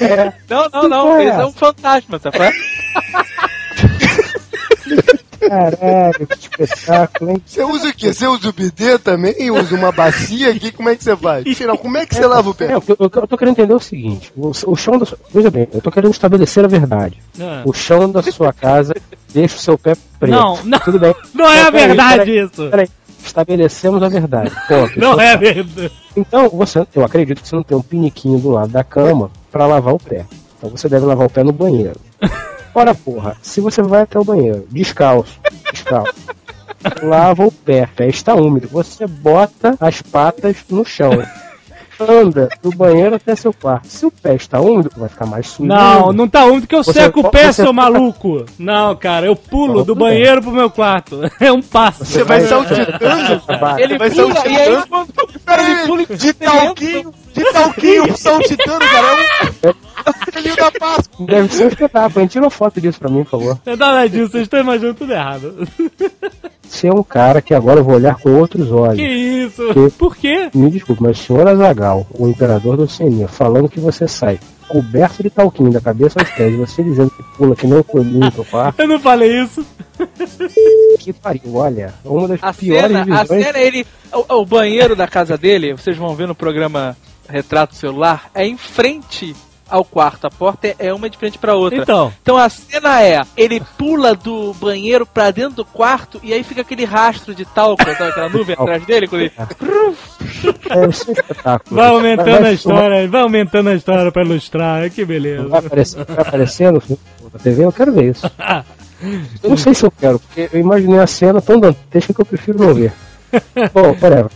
[0.00, 0.32] É.
[0.48, 1.16] Não, não, não.
[1.18, 2.38] é Esse é um fantasma, sabe?
[5.48, 7.42] Caralho, que espetáculo, hein?
[7.44, 8.12] Você usa o quê?
[8.12, 9.50] Você usa o bidê também?
[9.50, 10.70] Usa uma bacia aqui?
[10.70, 11.46] Como é que você faz?
[11.46, 12.66] Afinal, como é que você lava o pé?
[12.66, 15.18] É, eu, eu, eu tô querendo entender o seguinte: o, o chão da sua.
[15.32, 17.20] Veja bem, eu tô querendo estabelecer a verdade.
[17.40, 17.62] Ah.
[17.64, 18.94] O chão da sua casa
[19.32, 20.32] deixa o seu pé preto.
[20.32, 20.78] Não, não.
[20.78, 21.14] Tudo bem.
[21.34, 22.70] Não é a verdade peraí, isso.
[22.70, 22.88] Peraí.
[23.24, 24.50] Estabelecemos a verdade.
[24.66, 24.98] Ponto.
[24.98, 25.92] Não Então, é verdade.
[26.16, 29.66] Então, você, eu acredito que você não tem um piniquinho do lado da cama pra
[29.66, 30.26] lavar o pé.
[30.58, 31.98] Então você deve lavar o pé no banheiro.
[32.74, 35.38] Ora, porra, se você vai até o banheiro, descalço,
[35.72, 36.14] descalço,
[37.02, 41.10] lava o pé, o pé está úmido, você bota as patas no chão.
[42.00, 43.86] Anda do banheiro até seu quarto.
[43.86, 45.68] Se o pé está úmido, vai ficar mais sujo.
[45.68, 46.12] Não, ainda.
[46.14, 48.44] não tá úmido que eu Você- seco o pé, você- seu maluco.
[48.58, 50.08] Não, cara, eu pulo Não, do bem.
[50.08, 51.20] banheiro pro meu quarto.
[51.38, 52.04] É um passo.
[52.04, 53.42] Você vai saltitando?
[53.78, 55.08] Ele Vai pula e aí saltitando?
[55.62, 59.74] ele pula e De talquinho, de talquinho, saltitando, cara.
[60.04, 61.26] É um filho da Páscoa.
[61.26, 62.20] Deve ser um espetáculo.
[62.20, 62.26] hein?
[62.26, 63.58] Tira uma foto disso pra mim, por favor.
[63.64, 65.68] Não é nada disso, vocês estão imaginando tudo errado.
[66.62, 68.96] Você é um cara que agora eu vou olhar com outros olhos.
[68.96, 69.62] Que isso?
[69.74, 70.48] Que- Por quê?
[70.54, 75.22] Me desculpe, mas o senhor Azagal, o imperador do Oceania, falando que você sai coberto
[75.22, 78.44] de talquinho da cabeça aos pés, e você dizendo que pula que um coelhinho pro
[78.44, 79.64] quarto, Eu não falei isso.
[80.98, 83.44] que pariu, olha, uma das A piores cena, a visões.
[83.44, 83.86] cena, ele.
[84.12, 86.96] O, o banheiro da casa dele, vocês vão ver no programa
[87.32, 89.34] Retrato Celular, é em frente
[89.68, 90.26] ao quarto.
[90.26, 91.78] A porta é- uma de frente pra outra.
[91.80, 96.42] Então, Então a cena é, ele pula do banheiro pra dentro do quarto e aí
[96.44, 99.08] fica aquele rastro de talco, sabe aquela nuvem atrás dele?
[99.08, 99.32] Quando ele...
[99.38, 101.76] É, é um espetáculo.
[101.80, 104.90] vai aumentando a história, vai aumentando a história pra ilustrar.
[104.90, 105.48] Que beleza.
[105.48, 106.82] Vai aparecer, vai aparecer no
[107.32, 108.30] na TV, eu quero ver isso.
[109.42, 112.26] Eu não sei se eu quero, porque eu imaginei a cena tão dantesca que eu
[112.26, 112.92] prefiro não ver.
[113.72, 114.30] Bom, whatever.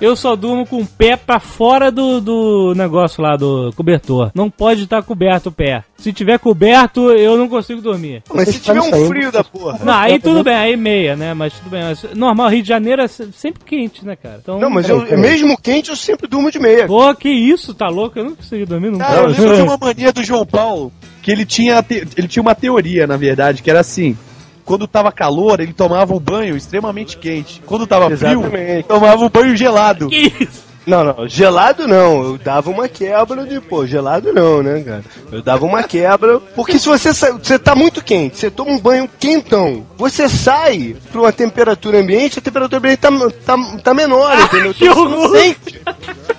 [0.00, 4.30] Eu só durmo com o pé pra fora do, do negócio lá, do cobertor.
[4.34, 5.84] Não pode estar coberto o pé.
[5.96, 8.22] Se tiver coberto, eu não consigo dormir.
[8.34, 9.78] Mas se tiver um frio da porra.
[9.84, 11.32] Não, aí tudo bem, aí meia, né?
[11.32, 11.82] Mas tudo bem.
[11.82, 14.40] Mas normal, Rio de Janeiro é se- sempre quente, né, cara?
[14.42, 16.86] Então, Não, mas eu, mesmo quente eu sempre durmo de meia.
[16.86, 18.18] Pô, que isso, tá louco?
[18.18, 19.04] Eu não consigo dormir nunca.
[19.04, 20.92] Cara, eu lembro de uma mania do João Paulo,
[21.22, 21.82] que ele tinha,
[22.16, 24.16] ele tinha uma teoria, na verdade, que era assim.
[24.64, 27.62] Quando tava calor, ele tomava um banho extremamente quente.
[27.66, 28.88] Quando tava frio, Exatamente.
[28.88, 30.08] tomava um banho gelado.
[30.08, 30.64] Que isso?
[30.86, 32.22] Não, não, gelado não.
[32.22, 35.04] Eu dava uma quebra de, pô, gelado não, né, cara?
[35.32, 38.78] Eu dava uma quebra, porque se você sa- você tá muito quente, você toma um
[38.78, 43.08] banho quentão, você sai pra uma temperatura ambiente, a temperatura ambiente tá,
[43.46, 44.74] tá, tá menor, entendeu?
[44.74, 45.82] Que Então você não sente.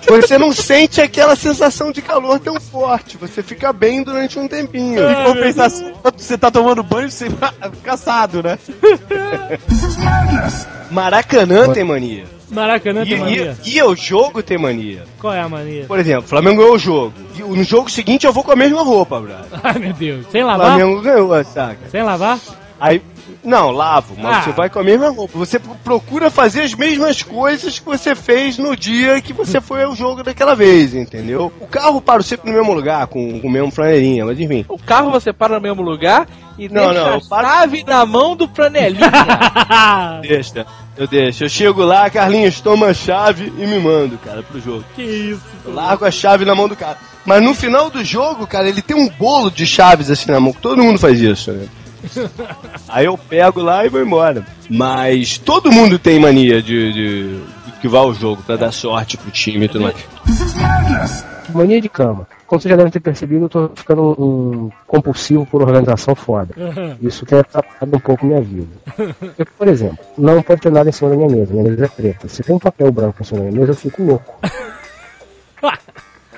[0.08, 3.16] Você não sente aquela sensação de calor tão forte.
[3.16, 5.00] Você fica bem durante um tempinho.
[5.10, 7.26] Em compensação, você tá tomando banho, você
[7.74, 8.56] fica assado, né?
[10.90, 12.35] Maracanã tem mania.
[12.50, 13.56] Maracanã E, tem mania.
[13.64, 15.04] e, e o jogo tem mania.
[15.18, 15.84] Qual é a mania?
[15.88, 17.12] Por exemplo, Flamengo ganhou o jogo.
[17.36, 19.46] E no jogo seguinte eu vou com a mesma roupa, brother.
[19.64, 20.26] Ai, meu Deus.
[20.30, 20.76] Sem lavar?
[20.78, 21.88] Flamengo ganhou, saca?
[21.90, 22.38] Sem lavar?
[22.78, 23.00] Aí,
[23.42, 24.42] não, lavo, mas Ah.
[24.42, 25.38] você vai com a mesma roupa.
[25.38, 29.82] Você pro- procura fazer as mesmas coisas que você fez no dia que você foi
[29.82, 31.50] ao jogo daquela vez, entendeu?
[31.60, 34.64] O carro para sempre no mesmo lugar, com, com o mesmo flanelinha, mas enfim.
[34.68, 36.28] O carro você para no mesmo lugar
[36.58, 39.10] e Não, deixa não, a paro- chave na mão do franelinha.
[40.22, 40.66] Deixa,
[40.96, 41.44] eu deixo.
[41.44, 44.84] Eu chego lá, Carlinhos, toma a chave e me mando, cara, pro jogo.
[44.94, 45.42] que isso?
[45.64, 46.98] Eu largo a chave na mão do cara.
[47.24, 50.52] Mas no final do jogo, cara, ele tem um bolo de chaves assim na mão.
[50.52, 51.66] Todo mundo faz isso, né?
[52.88, 54.46] Aí eu pego lá e vou embora.
[54.70, 59.16] Mas todo mundo tem mania de, de, de que vai ao jogo pra dar sorte
[59.16, 59.96] pro time e tudo mais.
[61.52, 62.26] Mania de cama.
[62.46, 66.54] Como vocês já devem ter percebido, eu tô ficando um compulsivo por organização foda.
[67.00, 68.70] Isso tem atrapalhado um pouco minha vida.
[69.36, 71.52] Eu, por exemplo, não pode ter nada em cima da minha mesa.
[71.52, 72.28] Minha mesa é preta.
[72.28, 74.38] Se tem um papel branco em cima da minha mesa, eu fico louco.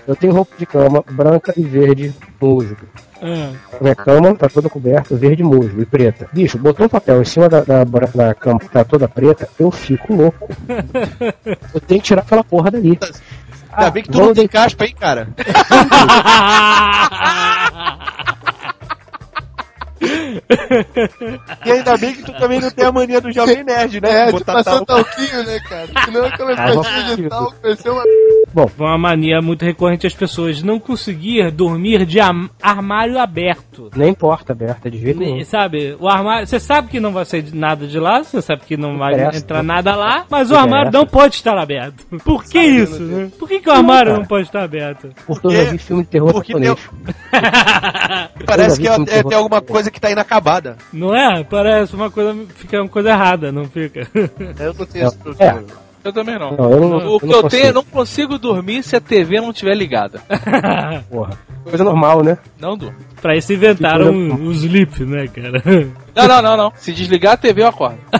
[0.07, 2.87] Eu tenho roupa de cama branca e verde musgo.
[3.21, 6.29] Ah, Minha cama tá toda coberta, verde musgo e preta.
[6.33, 9.71] Bicho, botou um papel em cima da, da, da cama que tá toda preta, eu
[9.71, 10.49] fico louco.
[11.75, 12.99] Eu tenho que tirar aquela porra dali.
[13.73, 15.29] Ainda bem que tu não tem caspa, hein, cara?
[21.65, 24.11] E ainda bem que tu também não tem a mania do Jovem Nerd, né?
[24.23, 25.89] É, de Botar passar tal- talquinho, né, cara?
[26.05, 27.55] Senão aquela Ah, vou- pastilha de talco
[28.53, 28.99] vai ser uma...
[28.99, 32.19] mania muito recorrente as pessoas não conseguir dormir de
[32.63, 33.91] armário aberto.
[33.97, 35.37] Nem porta aberta de jeito nenhum.
[35.37, 38.63] Ne- Sabe, o armário, você sabe que não vai sair nada de lá, você sabe
[38.67, 39.39] que não vai Interessa.
[39.39, 40.61] entrar nada lá, mas o Interessa.
[40.61, 42.05] armário não pode estar aberto.
[42.25, 43.31] Por que isso, né?
[43.39, 45.09] Por que, que o armário não pode estar aberto?
[45.27, 46.79] Porque eu já vi filme de terror Porque japonês.
[48.47, 50.77] Parece que é- é- tem alguma coisa que tá inacabada.
[50.93, 51.43] Não é?
[51.45, 54.09] Parece uma coisa, fica uma coisa errada, não fica?
[54.59, 55.23] Eu não tenho esse É,
[55.53, 55.65] problema.
[56.09, 56.57] Eu também não.
[56.57, 57.49] não, eu não, O que não eu consigo.
[57.49, 60.21] tenho, eu não consigo dormir se a TV não estiver ligada.
[61.11, 61.39] Porra.
[61.65, 62.39] Coisa normal, né?
[62.59, 62.97] Não durmo.
[63.21, 65.63] pra isso inventaram o, o sleep, né, cara?
[66.15, 66.73] Não, não, não, não.
[66.77, 67.99] Se desligar a TV, eu acordo.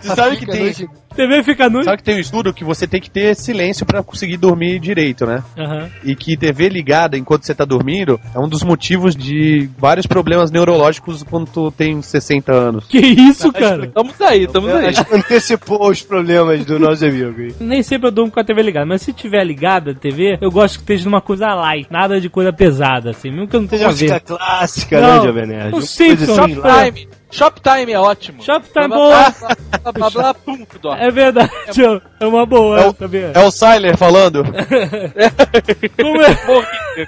[0.00, 1.82] Você sabe que tem, noite- TV fica nu.
[1.82, 5.24] sabe que tem um estudo que você tem que ter silêncio pra conseguir dormir direito,
[5.26, 5.42] né?
[5.58, 5.88] Aham.
[6.02, 10.50] E que TV ligada enquanto você tá dormindo é um dos motivos de vários problemas
[10.50, 12.84] neurológicos quando tu tem 60 anos.
[12.86, 13.86] Que isso, cara?
[13.88, 14.86] Tamo aí, tamo aí.
[14.86, 17.40] Acho que antecipou os problemas do nosso amigo.
[17.40, 17.54] hein?
[17.60, 20.50] Nem sempre eu durmo com a TV ligada, mas se tiver ligada a TV, eu
[20.50, 23.64] gosto que esteja numa coisa light, nada de coisa pesada, assim, mesmo que eu não
[23.66, 24.38] esteja Música vendo.
[24.38, 25.74] clássica, Não, né, Jovem Nerd?
[25.74, 26.92] o Uma coisa
[27.34, 27.92] Shoptime.
[27.92, 28.42] É ótimo.
[28.42, 29.34] Shoptime Blá, boa.
[29.82, 30.66] blá, blá, blá, pum.
[30.98, 31.50] É verdade,
[31.84, 33.32] ó, é uma boa, É o- sabia?
[33.34, 34.44] É o Siler falando.
[36.00, 37.06] Como, é-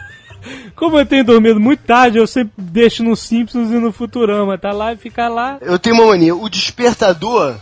[0.74, 4.72] como eu tenho dormido muito tarde, eu sempre deixo no Simpsons e no Futurama, tá
[4.72, 5.58] lá e fica lá.
[5.60, 6.34] Eu tenho uma mania.
[6.34, 7.56] O despertador,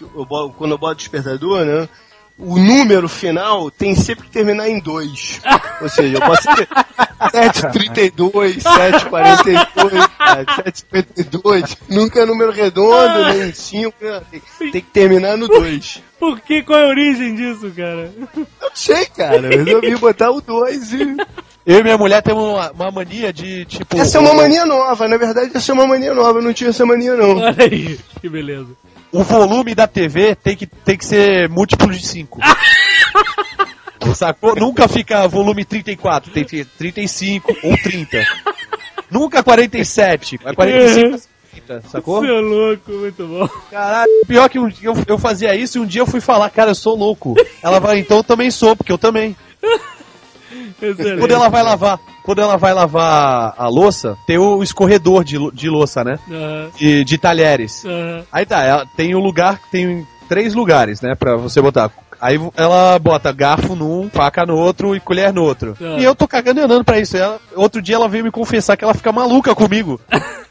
[0.00, 1.88] eu boto- quando eu boto despertador, né?
[2.40, 5.40] O número final tem sempre que terminar em 2.
[5.82, 6.68] Ou seja, eu posso ter
[7.30, 9.92] 732, 742,
[10.64, 11.76] 752.
[11.88, 13.94] Nunca é número redondo, nem 5.
[14.30, 16.02] Tem, tem que terminar no 2.
[16.18, 16.62] Por que?
[16.62, 18.10] Qual é a origem disso, cara?
[18.16, 18.28] Eu
[18.60, 19.36] não sei, cara.
[19.36, 21.16] Eu resolvi botar o 2 e.
[21.66, 23.96] Eu e minha mulher temos uma, uma mania de, tipo...
[23.96, 26.38] Essa é uma mania nova, na verdade, essa é uma mania nova.
[26.38, 27.36] Eu não tinha essa mania, não.
[27.36, 28.68] Olha aí, que beleza.
[29.12, 32.40] O volume da TV tem que, tem que ser múltiplo de 5.
[34.14, 34.54] Sacou?
[34.56, 38.24] Nunca fica volume 34, tem que ser 35 ou 30.
[39.10, 42.20] Nunca 47, é 45 a 30, sacou?
[42.20, 43.48] Seu louco, muito bom.
[43.70, 46.48] Caralho, pior que um dia eu, eu fazia isso e um dia eu fui falar,
[46.50, 47.34] cara, eu sou louco.
[47.62, 49.36] Ela vai, então eu também sou, porque eu também.
[50.80, 51.18] Excelente.
[51.18, 55.68] Quando ela vai lavar, quando ela vai lavar a louça, tem o escorredor de, de
[55.68, 56.18] louça, né?
[56.30, 57.84] Aham, De, de talheres.
[57.84, 58.22] aham.
[58.32, 61.90] Aí tá, ela tem o lugar, tem três lugares, né, pra você botar.
[62.20, 65.74] Aí ela bota garfo num, faca no outro e colher no outro.
[65.80, 65.96] Ah.
[65.98, 67.16] E eu tô cagando e andando pra isso.
[67.16, 69.98] Ela- outro dia ela veio me confessar que ela fica maluca comigo.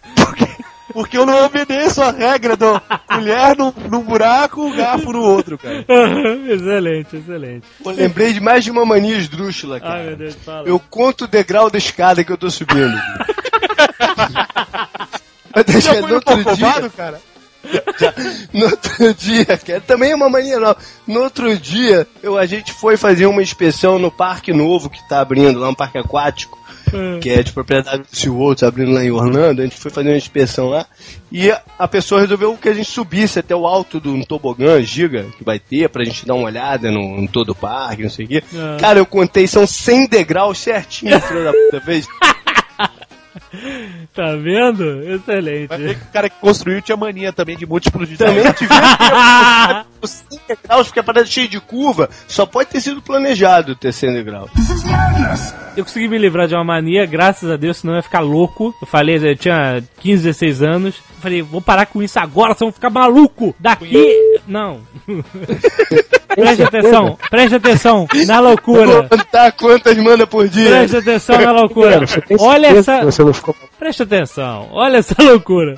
[0.94, 5.86] Porque, eu não obedeço a regra do colher num, num buraco, garfo no outro, cara.
[6.52, 7.68] excelente, excelente.
[7.84, 10.04] Pô, lembrei de mais de uma mania esdrúxula, Ai, cara.
[10.04, 10.68] meu Deus, fala.
[10.68, 12.98] Eu conto o degrau da escada que eu tô subindo.
[15.54, 17.22] Até Já foi no outro dia, cara?
[18.00, 18.14] já,
[18.54, 20.78] no outro dia, que também é uma mania nova.
[21.06, 25.22] No outro dia, eu, a gente foi fazer uma inspeção no parque novo que tá
[25.22, 26.59] abrindo lá, um parque aquático.
[27.22, 29.62] Que é de propriedade do SeaWorld, abrindo lá em Orlando.
[29.62, 30.86] A gente foi fazer uma inspeção lá.
[31.32, 35.26] E a pessoa resolveu que a gente subisse até o alto do um tobogã giga
[35.38, 38.26] que vai ter pra gente dar uma olhada no, em todo o parque, não sei
[38.26, 38.44] o quê.
[38.56, 38.78] Ah.
[38.80, 42.08] Cara, eu contei, são 100 degraus certinho, filho da puta, fez.
[44.14, 45.04] Tá vendo?
[45.04, 45.68] Excelente.
[45.68, 48.74] Vai ver que o cara que construiu tinha mania também de múltiplos de Também tive
[50.02, 53.91] os 100 degraus, porque a parada cheia de curva, só pode ter sido planejado ter
[53.91, 54.52] 100 degraus.
[55.76, 58.74] Eu consegui me livrar de uma mania, graças a Deus, senão eu ia ficar louco.
[58.82, 60.95] Eu falei, eu tinha 15, 16 anos.
[60.97, 63.56] Eu falei, vou parar com isso agora, senão eu vou ficar maluco.
[63.60, 64.39] Daqui.
[64.47, 64.82] Não.
[66.36, 69.07] preste atenção, preste atenção na Vou loucura.
[69.09, 70.69] contar quantas manda por dia.
[70.69, 72.01] Preste atenção na loucura.
[72.39, 73.01] Olha essa.
[73.77, 75.77] Preste atenção, olha essa loucura.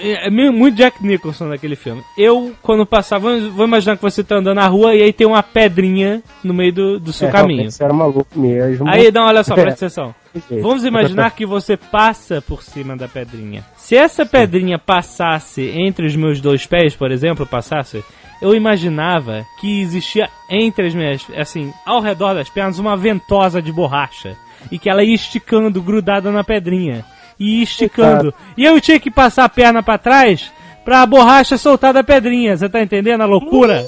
[0.00, 2.02] É meio- muito Jack Nicholson naquele filme.
[2.18, 5.26] Eu, quando passava, vamos- vou imaginar que você tá andando na rua e aí tem
[5.26, 7.70] uma pedrinha no meio do, do seu É, caminho.
[7.70, 8.88] Você era maluco mesmo.
[8.88, 9.62] Aí, não, olha só, É.
[9.62, 10.14] presta atenção.
[10.60, 13.64] Vamos imaginar que você passa por cima da pedrinha.
[13.76, 18.04] Se essa pedrinha passasse entre os meus dois pés, por exemplo, passasse,
[18.40, 23.72] eu imaginava que existia entre as minhas, assim, ao redor das pernas, uma ventosa de
[23.72, 24.36] borracha.
[24.70, 27.04] E que ela ia esticando, grudada na pedrinha.
[27.38, 28.34] E ia esticando.
[28.56, 30.50] E eu tinha que passar a perna pra trás
[30.84, 32.56] pra a borracha soltar da pedrinha.
[32.56, 33.84] Você tá entendendo a loucura?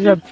[0.00, 0.16] Já...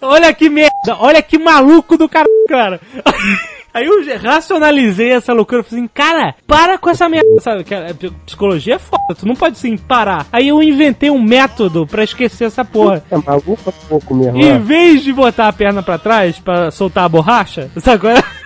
[0.00, 2.80] Olha que merda, olha que maluco do cara, cara.
[3.72, 7.64] Aí eu racionalizei essa loucura, falei assim, cara, para com essa merda, sabe?
[7.74, 10.26] A psicologia é foda, tu não pode assim parar.
[10.32, 13.04] Aí eu inventei um método pra esquecer essa porra.
[13.10, 14.38] É maluco pouco mesmo.
[14.38, 14.58] Em né?
[14.58, 18.22] vez de botar a perna pra trás pra soltar a borracha, sabe qual é?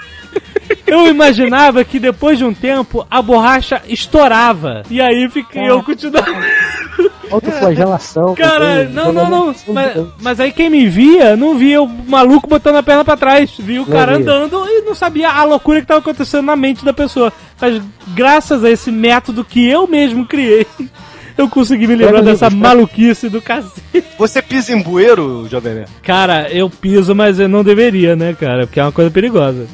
[0.86, 4.82] Eu imaginava que depois de um tempo a borracha estourava.
[4.90, 6.26] E aí fiquei, eu continuava.
[7.30, 8.34] Autoflagelação.
[8.36, 9.54] Cara, não, não, não.
[9.68, 13.50] Mas, mas aí quem me via, não via o maluco botando a perna pra trás.
[13.58, 14.20] Via o Não cara via.
[14.22, 17.32] andando e não sabia a loucura que tava acontecendo na mente da pessoa.
[17.60, 17.80] Mas
[18.14, 20.66] graças a esse método que eu mesmo criei,
[21.36, 23.82] eu consegui me livrar Pega dessa maluquice do cacete.
[24.18, 25.90] Você pisa em bueiro, Jovem Nerd?
[26.02, 28.66] Cara, eu piso, mas eu não deveria, né, cara?
[28.66, 29.66] Porque é uma coisa perigosa.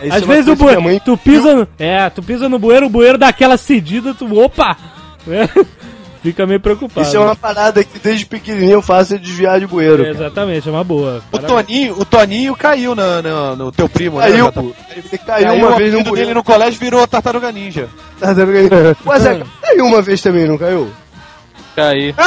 [0.00, 2.58] É, isso Às é vezes o bueiro, mãe- tu pisa no, é, tu pisa no
[2.58, 4.76] bueiro, o bueiro dá aquela cedida, tu, opa!
[5.30, 5.46] É,
[6.22, 7.06] fica meio preocupado.
[7.06, 10.04] Isso é uma parada que desde pequenininho eu faço é desviar de bueiro.
[10.04, 11.22] É, exatamente, é uma boa.
[11.32, 14.74] O Toninho, o Toninho caiu na- na- no teu primo, né, Caiu?
[14.90, 17.88] Ele caiu uma vez no dele no colégio virou Tartaruga Ninja.
[19.04, 20.88] Mas é, caiu uma vez também, não caiu?
[21.78, 22.12] Caí.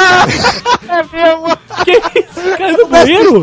[0.92, 1.56] É mesmo?
[1.84, 2.56] Que isso?
[2.58, 3.42] Caiu no bueiro?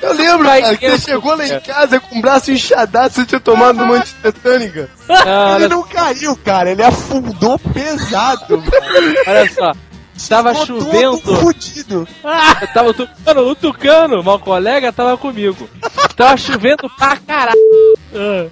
[0.00, 3.40] Eu lembro, cara, que você chegou lá em casa com o braço inchadaço, você tinha
[3.40, 4.88] tomado uma antitetânica.
[5.08, 8.62] Ah, Ele olha, não caiu, cara, ele afundou pesado.
[9.26, 9.72] olha só.
[10.28, 11.36] Tava Ficou chovendo.
[11.36, 12.08] fudido.
[12.60, 15.68] Eu tava o tucano, o tucano, meu colega tava comigo.
[16.16, 17.58] Tava chovendo pra caralho.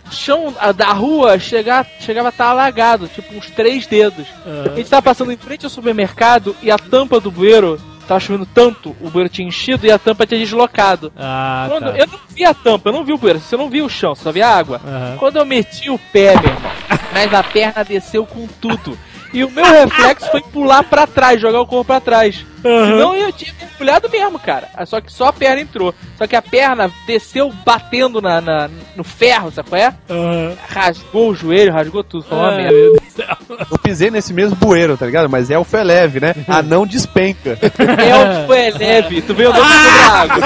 [0.06, 4.26] O chão ah, da rua chega, chegava a estar alagado, tipo uns três dedos.
[4.44, 4.76] A ah.
[4.76, 8.94] gente tava passando em frente ao supermercado e a tampa do bueiro tava chovendo tanto,
[9.00, 11.12] o bueiro tinha enchido e a tampa tinha deslocado.
[11.16, 11.98] Ah, Quando, tá.
[11.98, 14.14] Eu não vi a tampa, eu não vi o bueiro, você não viu o chão,
[14.14, 14.80] só via a água.
[14.84, 15.16] Aham.
[15.18, 16.72] Quando eu meti o pé, meu irmão,
[17.12, 18.98] mas a perna desceu com tudo.
[19.34, 22.46] E o meu reflexo foi pular pra trás, jogar o corpo pra trás.
[22.64, 22.86] Aham.
[22.86, 24.68] Senão eu tinha mergulhado mesmo, cara.
[24.74, 25.92] Ah, Só que só a perna entrou.
[26.16, 29.92] Só que a perna desceu batendo na, na- no ferro, sabe qual é?
[30.08, 30.52] Aham.
[30.68, 32.24] Rasgou o joelho, rasgou tudo.
[32.24, 32.72] Foi uma Ai, merda.
[32.72, 33.36] meu Deus do céu.
[33.70, 35.28] Eu pisei nesse mesmo bueiro, tá ligado?
[35.28, 36.34] Mas elfo é leve, né?
[36.48, 37.58] A não despenca.
[37.60, 40.36] Elfo é leve, tu veio andando sobre a água.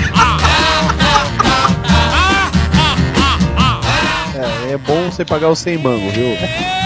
[4.74, 6.83] É, bom você pagar o 100 mango, viu?